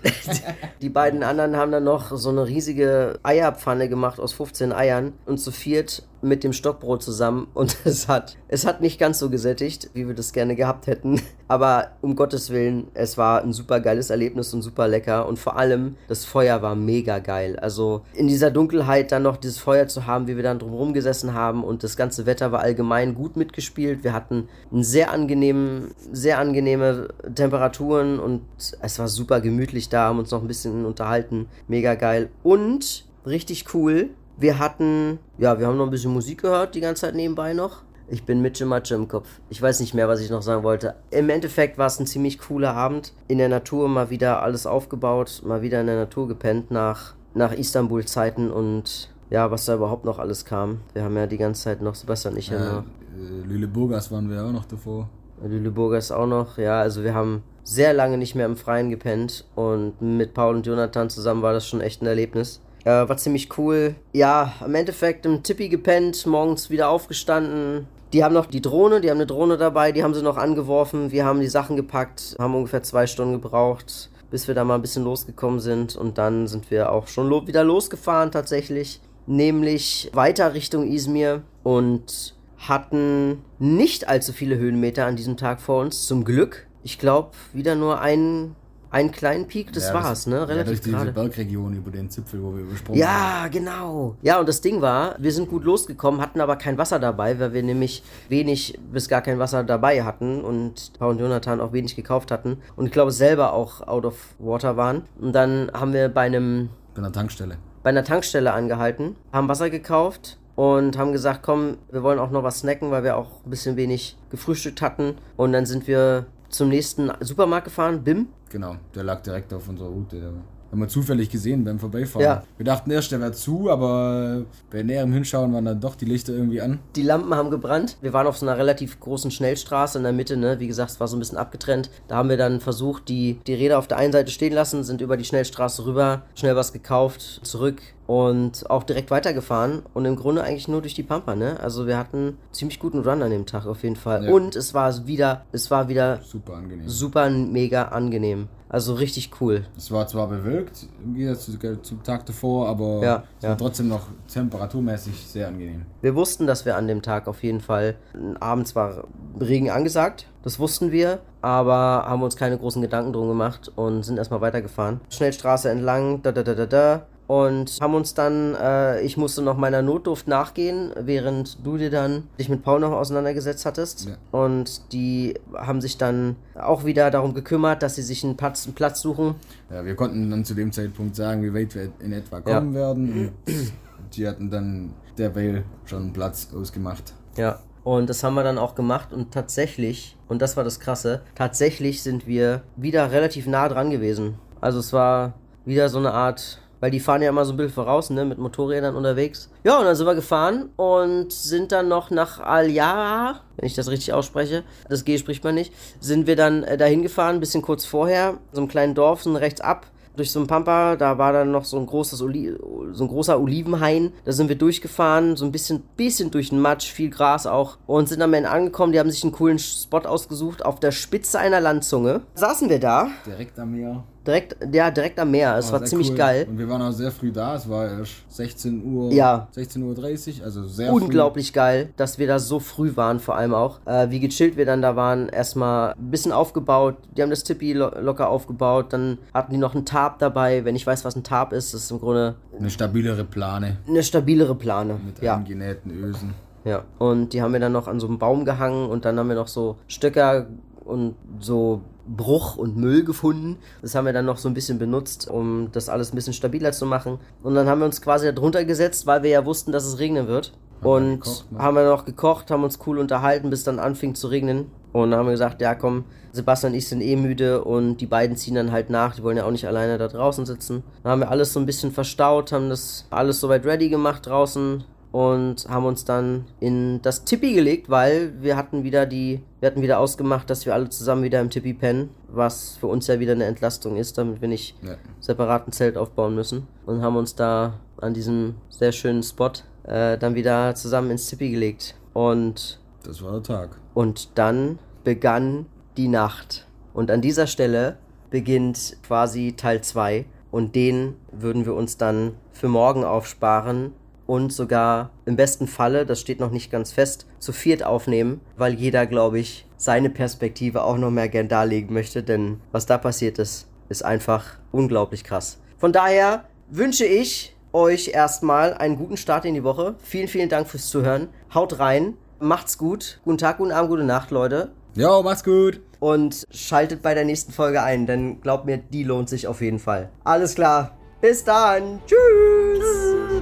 die 0.81 0.89
beiden 0.89 1.21
anderen 1.21 1.57
haben 1.57 1.71
dann 1.71 1.83
noch 1.83 2.09
so 2.17 2.29
eine 2.29 2.47
riesige 2.47 3.19
Eierpfanne 3.21 3.87
gemacht 3.87 4.19
aus 4.19 4.33
15 4.33 4.73
Eiern 4.73 5.13
und 5.27 5.37
zu 5.37 5.51
viert 5.51 6.01
mit 6.21 6.43
dem 6.43 6.53
Stockbrot 6.53 7.03
zusammen 7.03 7.47
und 7.53 7.77
es 7.85 8.07
hat, 8.07 8.37
es 8.47 8.65
hat 8.65 8.81
nicht 8.81 8.99
ganz 8.99 9.19
so 9.19 9.29
gesättigt, 9.29 9.89
wie 9.93 10.07
wir 10.07 10.13
das 10.13 10.33
gerne 10.33 10.55
gehabt 10.55 10.87
hätten. 10.87 11.21
Aber 11.47 11.91
um 12.01 12.15
Gottes 12.15 12.49
Willen, 12.49 12.87
es 12.93 13.17
war 13.17 13.43
ein 13.43 13.51
super 13.51 13.81
geiles 13.81 14.09
Erlebnis 14.09 14.53
und 14.53 14.61
super 14.61 14.87
lecker 14.87 15.27
und 15.27 15.37
vor 15.37 15.57
allem 15.57 15.95
das 16.07 16.23
Feuer 16.23 16.61
war 16.61 16.75
mega 16.75 17.19
geil. 17.19 17.59
Also 17.59 18.03
in 18.13 18.27
dieser 18.27 18.51
Dunkelheit 18.51 19.11
dann 19.11 19.23
noch 19.23 19.35
dieses 19.35 19.57
Feuer 19.57 19.87
zu 19.87 20.07
haben, 20.07 20.27
wie 20.27 20.37
wir 20.37 20.43
dann 20.43 20.59
drumherum 20.59 20.93
gesessen 20.93 21.33
haben 21.33 21.63
und 21.63 21.83
das 21.83 21.97
ganze 21.97 22.25
Wetter 22.25 22.51
war 22.53 22.61
allgemein 22.61 23.15
gut 23.15 23.35
mitgespielt. 23.35 24.03
Wir 24.03 24.13
hatten 24.13 24.47
einen 24.71 24.83
sehr 24.83 25.11
angenehmen, 25.11 25.91
sehr 26.11 26.39
angenehme 26.39 27.09
Temperaturen 27.35 28.19
und 28.19 28.41
es 28.81 28.97
war 28.97 29.09
super 29.09 29.41
gemütlich 29.41 29.89
da, 29.89 30.07
haben 30.07 30.19
uns 30.19 30.31
noch 30.31 30.41
ein 30.41 30.47
bisschen 30.47 30.85
unterhalten. 30.85 31.47
Mega 31.67 31.95
geil 31.95 32.29
und 32.43 33.05
richtig 33.25 33.73
cool 33.73 34.09
wir 34.41 34.59
hatten, 34.59 35.19
ja, 35.37 35.59
wir 35.59 35.67
haben 35.67 35.77
noch 35.77 35.85
ein 35.85 35.91
bisschen 35.91 36.13
Musik 36.13 36.41
gehört, 36.41 36.75
die 36.75 36.81
ganze 36.81 37.01
Zeit 37.01 37.15
nebenbei 37.15 37.53
noch. 37.53 37.83
Ich 38.07 38.25
bin 38.25 38.41
mit 38.41 38.59
Matsche 38.65 38.95
im 38.95 39.07
Kopf. 39.07 39.29
Ich 39.49 39.61
weiß 39.61 39.79
nicht 39.79 39.93
mehr, 39.93 40.09
was 40.09 40.19
ich 40.19 40.29
noch 40.29 40.41
sagen 40.41 40.63
wollte. 40.63 40.95
Im 41.11 41.29
Endeffekt 41.29 41.77
war 41.77 41.87
es 41.87 41.97
ein 41.97 42.05
ziemlich 42.05 42.39
cooler 42.39 42.73
Abend. 42.73 43.13
In 43.29 43.37
der 43.37 43.47
Natur 43.47 43.87
mal 43.87 44.09
wieder 44.09 44.43
alles 44.43 44.65
aufgebaut, 44.65 45.41
mal 45.45 45.61
wieder 45.61 45.79
in 45.79 45.87
der 45.87 45.95
Natur 45.95 46.27
gepennt 46.27 46.71
nach, 46.71 47.13
nach 47.33 47.53
Istanbul-Zeiten 47.53 48.51
und 48.51 49.09
ja, 49.29 49.49
was 49.49 49.63
da 49.63 49.75
überhaupt 49.75 50.03
noch 50.03 50.19
alles 50.19 50.43
kam. 50.43 50.81
Wir 50.91 51.03
haben 51.03 51.15
ja 51.15 51.25
die 51.25 51.37
ganze 51.37 51.63
Zeit 51.63 51.81
noch, 51.81 51.95
Sebastian 51.95 52.33
und 52.33 52.39
ich 52.39 52.49
ja, 52.49 52.59
ja 52.59 52.73
noch. 52.73 52.83
Äh, 52.83 53.47
Lüleburgas 53.47 54.11
waren 54.11 54.29
wir 54.29 54.43
auch 54.43 54.51
noch 54.51 54.65
davor. 54.65 55.07
Lüleburgas 55.41 56.11
auch 56.11 56.27
noch, 56.27 56.57
ja, 56.57 56.81
also 56.81 57.03
wir 57.03 57.13
haben 57.13 57.43
sehr 57.63 57.93
lange 57.93 58.17
nicht 58.17 58.35
mehr 58.35 58.45
im 58.45 58.57
Freien 58.57 58.89
gepennt 58.89 59.45
und 59.55 60.01
mit 60.01 60.33
Paul 60.33 60.55
und 60.55 60.67
Jonathan 60.67 61.09
zusammen 61.09 61.41
war 61.41 61.53
das 61.53 61.65
schon 61.65 61.79
echt 61.79 62.01
ein 62.01 62.07
Erlebnis. 62.07 62.61
Äh, 62.83 63.07
war 63.07 63.17
ziemlich 63.17 63.57
cool. 63.57 63.95
Ja, 64.13 64.53
im 64.65 64.75
Endeffekt 64.75 65.25
im 65.25 65.43
Tippi 65.43 65.69
gepennt, 65.69 66.25
morgens 66.25 66.69
wieder 66.69 66.89
aufgestanden. 66.89 67.87
Die 68.13 68.23
haben 68.23 68.33
noch 68.33 68.47
die 68.47 68.61
Drohne, 68.61 68.99
die 68.99 69.09
haben 69.09 69.17
eine 69.17 69.27
Drohne 69.27 69.57
dabei, 69.57 69.91
die 69.91 70.03
haben 70.03 70.13
sie 70.13 70.21
noch 70.21 70.37
angeworfen. 70.37 71.11
Wir 71.11 71.25
haben 71.25 71.39
die 71.39 71.47
Sachen 71.47 71.77
gepackt, 71.77 72.35
haben 72.39 72.55
ungefähr 72.55 72.83
zwei 72.83 73.07
Stunden 73.07 73.33
gebraucht, 73.33 74.09
bis 74.29 74.47
wir 74.47 74.55
da 74.55 74.65
mal 74.65 74.75
ein 74.75 74.81
bisschen 74.81 75.03
losgekommen 75.03 75.59
sind. 75.59 75.95
Und 75.95 76.17
dann 76.17 76.47
sind 76.47 76.71
wir 76.71 76.91
auch 76.91 77.07
schon 77.07 77.29
lo 77.29 77.47
wieder 77.47 77.63
losgefahren 77.63 78.31
tatsächlich. 78.31 78.99
Nämlich 79.27 80.09
weiter 80.13 80.53
Richtung 80.53 80.91
Izmir 80.91 81.43
und 81.63 82.35
hatten 82.57 83.43
nicht 83.59 84.09
allzu 84.09 84.33
viele 84.33 84.57
Höhenmeter 84.57 85.05
an 85.05 85.15
diesem 85.15 85.37
Tag 85.37 85.61
vor 85.61 85.81
uns, 85.81 86.05
zum 86.05 86.25
Glück. 86.25 86.67
Ich 86.83 86.99
glaube, 86.99 87.31
wieder 87.53 87.75
nur 87.75 88.01
ein 88.01 88.55
einen 88.91 89.11
kleinen 89.11 89.47
Peak, 89.47 89.71
das 89.73 89.87
ja, 89.87 89.93
war's, 89.93 90.27
ne? 90.27 90.47
Relativ 90.47 90.85
ja, 90.85 90.91
durch 90.91 91.01
diese. 91.01 91.13
Bergregion 91.13 91.73
über 91.73 91.91
den 91.91 92.09
Zipfel, 92.09 92.43
wo 92.43 92.53
wir 92.53 92.61
übersprungen 92.61 92.99
ja, 92.99 93.07
haben. 93.07 93.43
Ja, 93.43 93.47
genau. 93.47 94.15
Ja, 94.21 94.39
und 94.39 94.49
das 94.49 94.61
Ding 94.61 94.81
war, 94.81 95.15
wir 95.17 95.31
sind 95.31 95.49
gut 95.49 95.63
losgekommen, 95.63 96.21
hatten 96.21 96.41
aber 96.41 96.57
kein 96.57 96.77
Wasser 96.77 96.99
dabei, 96.99 97.39
weil 97.39 97.53
wir 97.53 97.63
nämlich 97.63 98.03
wenig 98.29 98.77
bis 98.91 99.07
gar 99.07 99.21
kein 99.21 99.39
Wasser 99.39 99.63
dabei 99.63 100.03
hatten 100.03 100.41
und 100.41 100.91
Paul 100.99 101.11
und 101.11 101.19
Jonathan 101.19 101.61
auch 101.61 101.73
wenig 101.73 101.95
gekauft 101.95 102.31
hatten 102.31 102.57
und 102.75 102.85
ich 102.85 102.91
glaube 102.91 103.11
selber 103.11 103.53
auch 103.53 103.87
out 103.87 104.05
of 104.05 104.35
water 104.39 104.77
waren. 104.77 105.03
Und 105.19 105.33
dann 105.33 105.71
haben 105.73 105.93
wir 105.93 106.09
bei 106.09 106.21
einem... 106.21 106.69
Bei 106.93 106.99
einer 106.99 107.13
Tankstelle. 107.13 107.57
Bei 107.83 107.89
einer 107.89 108.03
Tankstelle 108.03 108.51
angehalten, 108.51 109.15
haben 109.31 109.47
Wasser 109.47 109.69
gekauft 109.69 110.37
und 110.55 110.97
haben 110.97 111.13
gesagt, 111.13 111.41
komm, 111.43 111.77
wir 111.91 112.03
wollen 112.03 112.19
auch 112.19 112.29
noch 112.29 112.43
was 112.43 112.59
snacken, 112.59 112.91
weil 112.91 113.03
wir 113.03 113.17
auch 113.17 113.43
ein 113.45 113.49
bisschen 113.49 113.77
wenig 113.77 114.17
gefrühstückt 114.29 114.81
hatten. 114.81 115.15
Und 115.37 115.53
dann 115.53 115.65
sind 115.65 115.87
wir 115.87 116.25
zum 116.49 116.69
nächsten 116.69 117.11
Supermarkt 117.21 117.65
gefahren, 117.65 118.03
BIM. 118.03 118.27
Genau, 118.51 118.75
der 118.93 119.03
lag 119.03 119.21
direkt 119.21 119.53
auf 119.53 119.69
unserer 119.69 119.87
Route. 119.87 120.33
Haben 120.71 120.79
wir 120.79 120.87
zufällig 120.87 121.29
gesehen 121.29 121.63
beim 121.63 121.79
Vorbeifahren. 121.79 122.25
Ja. 122.25 122.43
Wir 122.57 122.65
dachten 122.65 122.91
erst, 122.91 123.11
der 123.11 123.19
wäre 123.19 123.33
zu, 123.33 123.69
aber 123.69 124.43
bei 124.69 124.83
näherem 124.83 125.11
Hinschauen 125.11 125.53
waren 125.53 125.65
dann 125.65 125.81
doch 125.81 125.95
die 125.95 126.05
Lichter 126.05 126.33
irgendwie 126.33 126.61
an. 126.61 126.79
Die 126.95 127.03
Lampen 127.03 127.35
haben 127.35 127.51
gebrannt. 127.51 127.97
Wir 128.01 128.13
waren 128.13 128.25
auf 128.27 128.37
so 128.37 128.45
einer 128.45 128.57
relativ 128.57 128.99
großen 128.99 129.31
Schnellstraße 129.31 129.97
in 129.97 130.03
der 130.03 130.13
Mitte, 130.13 130.37
ne? 130.37 130.59
Wie 130.59 130.67
gesagt, 130.67 130.91
es 130.91 130.99
war 130.99 131.07
so 131.07 131.17
ein 131.17 131.19
bisschen 131.19 131.37
abgetrennt. 131.37 131.89
Da 132.07 132.15
haben 132.15 132.29
wir 132.29 132.37
dann 132.37 132.61
versucht, 132.61 133.09
die, 133.09 133.39
die 133.47 133.53
Räder 133.53 133.79
auf 133.79 133.87
der 133.87 133.97
einen 133.97 134.13
Seite 134.13 134.31
stehen 134.31 134.53
lassen, 134.53 134.83
sind 134.83 135.01
über 135.01 135.17
die 135.17 135.25
Schnellstraße 135.25 135.85
rüber, 135.85 136.23
schnell 136.35 136.55
was 136.55 136.71
gekauft, 136.71 137.41
zurück 137.43 137.81
und 138.07 138.69
auch 138.69 138.83
direkt 138.83 139.09
weitergefahren 139.09 139.83
und 139.93 140.03
im 140.03 140.17
Grunde 140.17 140.43
eigentlich 140.43 140.67
nur 140.67 140.81
durch 140.81 140.93
die 140.93 141.03
Pampa, 141.03 141.33
ne? 141.33 141.57
Also 141.61 141.87
wir 141.87 141.97
hatten 141.97 142.37
ziemlich 142.51 142.79
guten 142.79 142.99
Run 142.99 143.21
an 143.21 143.31
dem 143.31 143.45
Tag 143.45 143.65
auf 143.65 143.83
jeden 143.83 143.95
Fall. 143.95 144.25
Ja. 144.25 144.31
Und 144.31 144.57
es 144.57 144.73
war 144.73 145.07
wieder, 145.07 145.45
es 145.53 145.71
war 145.71 145.87
wieder 145.87 146.19
super 146.21 146.55
angenehm. 146.55 146.89
Super 146.89 147.29
mega 147.29 147.83
angenehm. 147.83 148.49
Also 148.71 148.93
richtig 148.93 149.31
cool. 149.41 149.65
Es 149.75 149.91
war 149.91 150.07
zwar 150.07 150.27
bewölkt 150.27 150.87
im 151.03 151.13
Gegensatz 151.13 151.51
zum 151.81 152.03
Tag 152.03 152.25
davor, 152.25 152.69
aber 152.69 153.03
ja, 153.03 153.23
es 153.41 153.47
war 153.49 153.57
trotzdem 153.57 153.89
noch 153.89 154.07
temperaturmäßig 154.31 155.27
sehr 155.27 155.49
angenehm. 155.49 155.85
Wir 156.01 156.15
wussten, 156.15 156.47
dass 156.47 156.65
wir 156.65 156.77
an 156.77 156.87
dem 156.87 157.01
Tag 157.01 157.27
auf 157.27 157.43
jeden 157.43 157.59
Fall 157.59 157.97
abends 158.39 158.73
war 158.73 159.03
Regen 159.37 159.69
angesagt. 159.69 160.27
Das 160.43 160.57
wussten 160.57 160.93
wir, 160.93 161.19
aber 161.41 162.05
haben 162.07 162.23
uns 162.23 162.37
keine 162.37 162.57
großen 162.57 162.81
Gedanken 162.81 163.11
drum 163.11 163.27
gemacht 163.27 163.69
und 163.75 164.03
sind 164.03 164.17
erstmal 164.17 164.39
weitergefahren. 164.39 165.01
Schnellstraße 165.09 165.69
entlang, 165.69 166.21
da 166.21 166.31
da 166.31 166.41
da 166.41 166.55
da 166.55 166.65
da 166.65 167.05
und 167.31 167.77
haben 167.79 167.93
uns 167.93 168.13
dann, 168.13 168.55
äh, 168.55 168.99
ich 169.03 169.15
musste 169.15 169.41
noch 169.41 169.55
meiner 169.55 169.81
Notduft 169.81 170.27
nachgehen, 170.27 170.91
während 170.99 171.65
du 171.65 171.77
dir 171.77 171.89
dann 171.89 172.23
dich 172.37 172.49
mit 172.49 172.61
Paul 172.61 172.81
noch 172.81 172.91
auseinandergesetzt 172.91 173.65
hattest. 173.65 174.09
Ja. 174.09 174.17
Und 174.37 174.91
die 174.91 175.35
haben 175.55 175.79
sich 175.79 175.97
dann 175.97 176.35
auch 176.55 176.83
wieder 176.83 177.09
darum 177.09 177.33
gekümmert, 177.33 177.83
dass 177.83 177.95
sie 177.95 178.01
sich 178.01 178.25
einen 178.25 178.35
Platz, 178.35 178.65
einen 178.65 178.75
Platz 178.75 178.99
suchen. 178.99 179.35
Ja, 179.69 179.85
wir 179.85 179.95
konnten 179.95 180.29
dann 180.29 180.43
zu 180.43 180.55
dem 180.55 180.73
Zeitpunkt 180.73 181.15
sagen, 181.15 181.41
wie 181.41 181.53
weit 181.53 181.73
wir 181.73 181.93
in 181.99 182.11
etwa 182.11 182.41
kommen 182.41 182.73
ja. 182.73 182.79
werden. 182.81 183.31
Und 183.45 184.17
die 184.17 184.27
hatten 184.27 184.49
dann 184.49 184.93
derweil 185.17 185.63
schon 185.85 186.01
einen 186.01 186.13
Platz 186.13 186.49
ausgemacht. 186.53 187.13
Ja, 187.37 187.59
und 187.85 188.09
das 188.09 188.25
haben 188.25 188.33
wir 188.33 188.43
dann 188.43 188.57
auch 188.57 188.75
gemacht 188.75 189.13
und 189.13 189.31
tatsächlich, 189.31 190.17
und 190.27 190.41
das 190.41 190.57
war 190.57 190.65
das 190.65 190.81
Krasse, 190.81 191.21
tatsächlich 191.35 192.03
sind 192.03 192.27
wir 192.27 192.63
wieder 192.75 193.13
relativ 193.13 193.47
nah 193.47 193.69
dran 193.69 193.89
gewesen. 193.89 194.35
Also 194.59 194.79
es 194.79 194.91
war 194.91 195.35
wieder 195.63 195.87
so 195.87 195.97
eine 195.97 196.11
Art 196.11 196.59
weil 196.81 196.91
die 196.91 196.99
fahren 196.99 197.21
ja 197.21 197.29
immer 197.29 197.45
so 197.45 197.53
ein 197.53 197.57
bisschen 197.57 197.71
voraus, 197.71 198.09
ne, 198.09 198.25
mit 198.25 198.37
Motorrädern 198.37 198.95
unterwegs. 198.95 199.49
Ja, 199.63 199.79
und 199.79 199.85
dann 199.85 199.95
sind 199.95 200.05
wir 200.05 200.15
gefahren 200.15 200.69
und 200.75 201.31
sind 201.31 201.71
dann 201.71 201.87
noch 201.87 202.09
nach 202.09 202.41
Al-Yara, 202.41 203.39
wenn 203.55 203.67
ich 203.67 203.75
das 203.75 203.89
richtig 203.89 204.11
ausspreche, 204.11 204.63
das 204.89 205.05
G 205.05 205.17
spricht 205.17 205.43
man 205.45 205.55
nicht, 205.55 205.73
sind 206.01 206.27
wir 206.27 206.35
dann 206.35 206.63
äh, 206.63 206.75
dahin 206.75 207.03
gefahren, 207.03 207.35
ein 207.35 207.39
bisschen 207.39 207.61
kurz 207.61 207.85
vorher, 207.85 208.39
so 208.51 208.59
einem 208.59 208.67
kleinen 208.67 208.95
Dorf, 208.95 209.23
so 209.23 209.31
rechts 209.33 209.61
ab, 209.61 209.85
durch 210.15 210.31
so 210.31 210.39
ein 210.39 210.47
Pampa, 210.47 210.95
da 210.95 211.17
war 211.17 211.31
dann 211.33 211.51
noch 211.51 211.65
so 211.65 211.77
ein 211.79 211.85
großes 211.85 212.21
Oli 212.21 212.53
so 212.91 213.05
ein 213.05 213.07
großer 213.07 213.39
Olivenhain. 213.39 214.11
Da 214.25 214.31
sind 214.31 214.49
wir 214.49 214.57
durchgefahren, 214.57 215.35
so 215.35 215.45
ein 215.45 215.51
bisschen, 215.51 215.81
bisschen 215.95 216.31
durch 216.31 216.49
den 216.49 216.59
Matsch, 216.59 216.91
viel 216.91 217.09
Gras 217.09 217.47
auch 217.47 217.77
und 217.87 218.09
sind 218.09 218.21
am 218.21 218.33
Ende 218.33 218.49
angekommen. 218.49 218.91
Die 218.91 218.99
haben 218.99 219.09
sich 219.09 219.23
einen 219.23 219.31
coolen 219.31 219.59
Spot 219.59 219.99
ausgesucht 219.99 220.65
auf 220.65 220.79
der 220.79 220.91
Spitze 220.91 221.39
einer 221.39 221.61
Landzunge. 221.61 222.21
Saßen 222.35 222.69
wir 222.69 222.79
da. 222.79 223.07
Direkt 223.25 223.57
am 223.59 223.71
Meer. 223.71 224.03
Direkt, 224.25 224.55
ja, 224.71 224.91
direkt 224.91 225.19
am 225.19 225.31
Meer. 225.31 225.57
Es 225.57 225.71
war, 225.71 225.79
war 225.79 225.87
ziemlich 225.87 226.11
cool. 226.11 226.17
geil. 226.17 226.47
Und 226.49 226.59
wir 226.59 226.69
waren 226.69 226.81
auch 226.81 226.91
sehr 226.91 227.11
früh 227.11 227.31
da. 227.31 227.55
Es 227.55 227.67
war 227.67 227.89
erst 227.89 228.13
16 228.29 228.83
Uhr. 228.85 229.11
Ja. 229.11 229.47
16.30 229.55 230.39
Uhr, 230.39 230.45
also 230.45 230.67
sehr 230.67 230.93
Unglaublich 230.93 231.47
früh. 231.47 231.55
geil, 231.55 231.89
dass 231.97 232.19
wir 232.19 232.27
da 232.27 232.37
so 232.37 232.59
früh 232.59 232.95
waren, 232.95 233.19
vor 233.19 233.35
allem 233.35 233.53
auch. 233.53 233.79
Äh, 233.85 234.11
wie 234.11 234.19
gechillt 234.19 234.57
wir 234.57 234.65
dann 234.65 234.81
da 234.81 234.95
waren. 234.95 235.29
Erstmal 235.29 235.93
ein 235.93 236.11
bisschen 236.11 236.31
aufgebaut. 236.31 236.97
Die 237.17 237.21
haben 237.23 237.31
das 237.31 237.43
Tippi 237.43 237.73
lo 237.73 237.89
locker 237.99 238.29
aufgebaut. 238.29 238.93
Dann 238.93 239.17
hatten 239.33 239.51
die 239.51 239.57
noch 239.57 239.73
einen 239.73 239.85
Tarp 239.85 240.19
dabei. 240.19 240.65
Wenn 240.65 240.75
ich 240.75 240.85
weiß, 240.85 241.03
was 241.03 241.15
ein 241.15 241.23
Tarp 241.23 241.51
ist, 241.53 241.73
das 241.73 241.83
ist 241.83 241.91
im 241.91 241.99
Grunde. 241.99 242.35
Eine 242.57 242.69
stabilere 242.69 243.23
Plane. 243.23 243.77
Eine 243.87 244.03
stabilere 244.03 244.53
Plane. 244.53 244.99
Mit 245.03 245.21
ja. 245.21 245.35
eingenähten 245.35 245.91
Ösen. 245.91 246.33
Ja, 246.63 246.83
und 246.99 247.33
die 247.33 247.41
haben 247.41 247.53
wir 247.53 247.59
dann 247.59 247.71
noch 247.71 247.87
an 247.87 247.99
so 247.99 248.07
einem 248.07 248.19
Baum 248.19 248.45
gehangen 248.45 248.89
und 248.89 249.05
dann 249.05 249.17
haben 249.17 249.29
wir 249.29 249.35
noch 249.35 249.47
so 249.47 249.77
Stöcker 249.87 250.45
und 250.85 251.15
so 251.39 251.81
Bruch 252.07 252.57
und 252.57 252.77
Müll 252.77 253.03
gefunden. 253.03 253.57
Das 253.81 253.95
haben 253.95 254.05
wir 254.05 254.13
dann 254.13 254.25
noch 254.25 254.37
so 254.37 254.49
ein 254.49 254.53
bisschen 254.53 254.79
benutzt, 254.79 255.29
um 255.29 255.69
das 255.71 255.89
alles 255.89 256.11
ein 256.11 256.15
bisschen 256.15 256.33
stabiler 256.33 256.71
zu 256.71 256.85
machen. 256.85 257.19
Und 257.43 257.55
dann 257.55 257.67
haben 257.67 257.79
wir 257.79 257.85
uns 257.85 258.01
quasi 258.01 258.33
darunter 258.33 258.65
gesetzt, 258.65 259.05
weil 259.05 259.23
wir 259.23 259.29
ja 259.29 259.45
wussten, 259.45 259.71
dass 259.71 259.85
es 259.85 259.99
regnen 259.99 260.27
wird. 260.27 260.53
und 260.81 261.21
gekocht, 261.21 261.51
ne? 261.51 261.59
haben 261.59 261.75
wir 261.75 261.85
noch 261.85 262.05
gekocht, 262.05 262.51
haben 262.51 262.63
uns 262.63 262.79
cool 262.85 262.97
unterhalten, 262.97 263.49
bis 263.49 263.63
dann 263.63 263.79
anfing 263.79 264.15
zu 264.15 264.27
regnen. 264.27 264.71
Und 264.93 265.11
dann 265.11 265.19
haben 265.19 265.27
wir 265.27 265.31
gesagt, 265.33 265.61
ja 265.61 265.75
komm, 265.75 266.05
Sebastian 266.33 266.73
und 266.73 266.77
ich 266.77 266.87
sind 266.87 267.01
eh 267.01 267.15
müde 267.15 267.63
und 267.63 267.97
die 267.97 268.05
beiden 268.05 268.35
ziehen 268.35 268.55
dann 268.55 268.71
halt 268.71 268.89
nach, 268.89 269.15
die 269.15 269.23
wollen 269.23 269.37
ja 269.37 269.45
auch 269.45 269.51
nicht 269.51 269.67
alleine 269.67 269.97
da 269.97 270.07
draußen 270.07 270.45
sitzen. 270.45 270.83
Dann 271.03 271.11
haben 271.13 271.19
wir 271.21 271.29
alles 271.29 271.53
so 271.53 271.59
ein 271.59 271.65
bisschen 271.65 271.91
verstaut, 271.91 272.51
haben 272.51 272.69
das 272.69 273.05
alles 273.09 273.39
soweit 273.39 273.65
ready 273.65 273.89
gemacht 273.89 274.25
draußen 274.25 274.83
und 275.11 275.67
haben 275.69 275.85
uns 275.85 276.05
dann 276.05 276.45
in 276.59 277.01
das 277.01 277.23
Tippi 277.25 277.53
gelegt, 277.53 277.89
weil 277.89 278.33
wir 278.41 278.55
hatten 278.55 278.83
wieder 278.83 279.05
die, 279.05 279.41
wir 279.59 279.67
hatten 279.67 279.81
wieder 279.81 279.99
ausgemacht, 279.99 280.49
dass 280.49 280.65
wir 280.65 280.73
alle 280.73 280.89
zusammen 280.89 281.23
wieder 281.23 281.41
im 281.41 281.49
Tippi 281.49 281.73
pennen, 281.73 282.09
was 282.29 282.77
für 282.79 282.87
uns 282.87 283.07
ja 283.07 283.19
wieder 283.19 283.33
eine 283.33 283.45
Entlastung 283.45 283.97
ist, 283.97 284.17
damit 284.17 284.41
wir 284.41 284.47
nicht 284.47 284.75
Ja. 284.83 284.95
separaten 285.19 285.73
Zelt 285.73 285.97
aufbauen 285.97 286.33
müssen 286.35 286.67
und 286.85 287.01
haben 287.01 287.15
uns 287.17 287.35
da 287.35 287.73
an 287.99 288.13
diesem 288.13 288.55
sehr 288.69 288.91
schönen 288.93 289.21
Spot 289.23 289.51
äh, 289.83 290.17
dann 290.17 290.35
wieder 290.35 290.75
zusammen 290.75 291.11
ins 291.11 291.27
Tippi 291.27 291.51
gelegt 291.51 291.95
und 292.13 292.79
Das 293.03 293.21
war 293.21 293.33
der 293.33 293.43
Tag. 293.43 293.77
und 293.93 294.37
dann 294.37 294.79
begann 295.03 295.65
die 295.97 296.07
Nacht. 296.07 296.67
Und 296.93 297.09
an 297.11 297.21
dieser 297.21 297.47
Stelle 297.47 297.97
beginnt 298.29 298.97
quasi 299.05 299.53
Teil 299.57 299.81
2. 299.81 300.25
Und 300.51 300.75
den 300.75 301.15
würden 301.31 301.65
wir 301.65 301.73
uns 301.73 301.97
dann 301.97 302.33
für 302.51 302.67
morgen 302.67 303.03
aufsparen 303.05 303.93
und 304.31 304.53
sogar 304.53 305.09
im 305.25 305.35
besten 305.35 305.67
Falle, 305.67 306.05
das 306.05 306.21
steht 306.21 306.39
noch 306.39 306.51
nicht 306.51 306.71
ganz 306.71 306.93
fest, 306.93 307.25
zu 307.39 307.51
viert 307.51 307.83
aufnehmen, 307.83 308.39
weil 308.55 308.75
jeder, 308.75 309.05
glaube 309.05 309.39
ich, 309.39 309.65
seine 309.75 310.09
Perspektive 310.09 310.85
auch 310.85 310.95
noch 310.95 311.11
mehr 311.11 311.27
gern 311.27 311.49
darlegen 311.49 311.93
möchte. 311.93 312.23
Denn 312.23 312.61
was 312.71 312.85
da 312.85 312.97
passiert 312.97 313.39
ist, 313.39 313.67
ist 313.89 314.05
einfach 314.05 314.57
unglaublich 314.71 315.25
krass. 315.25 315.57
Von 315.77 315.91
daher 315.91 316.45
wünsche 316.69 317.03
ich 317.03 317.57
euch 317.73 318.13
erstmal 318.13 318.73
einen 318.73 318.95
guten 318.95 319.17
Start 319.17 319.43
in 319.43 319.53
die 319.53 319.65
Woche. 319.65 319.95
Vielen, 320.01 320.29
vielen 320.29 320.47
Dank 320.47 320.69
fürs 320.69 320.87
Zuhören. 320.87 321.27
Haut 321.53 321.79
rein. 321.79 322.13
Macht's 322.39 322.77
gut. 322.77 323.19
Guten 323.25 323.37
Tag, 323.37 323.57
guten 323.57 323.73
Abend, 323.73 323.89
gute 323.89 324.05
Nacht, 324.05 324.31
Leute. 324.31 324.71
Jo, 324.95 325.23
mach's 325.23 325.43
gut. 325.43 325.81
Und 325.99 326.47
schaltet 326.51 327.01
bei 327.01 327.13
der 327.13 327.25
nächsten 327.25 327.51
Folge 327.51 327.83
ein, 327.83 328.07
denn 328.07 328.39
glaubt 328.39 328.65
mir, 328.65 328.77
die 328.77 329.03
lohnt 329.03 329.27
sich 329.27 329.47
auf 329.47 329.59
jeden 329.59 329.79
Fall. 329.79 330.09
Alles 330.23 330.55
klar. 330.55 330.97
Bis 331.19 331.43
dann. 331.43 331.99
Tschüss. 332.07 333.41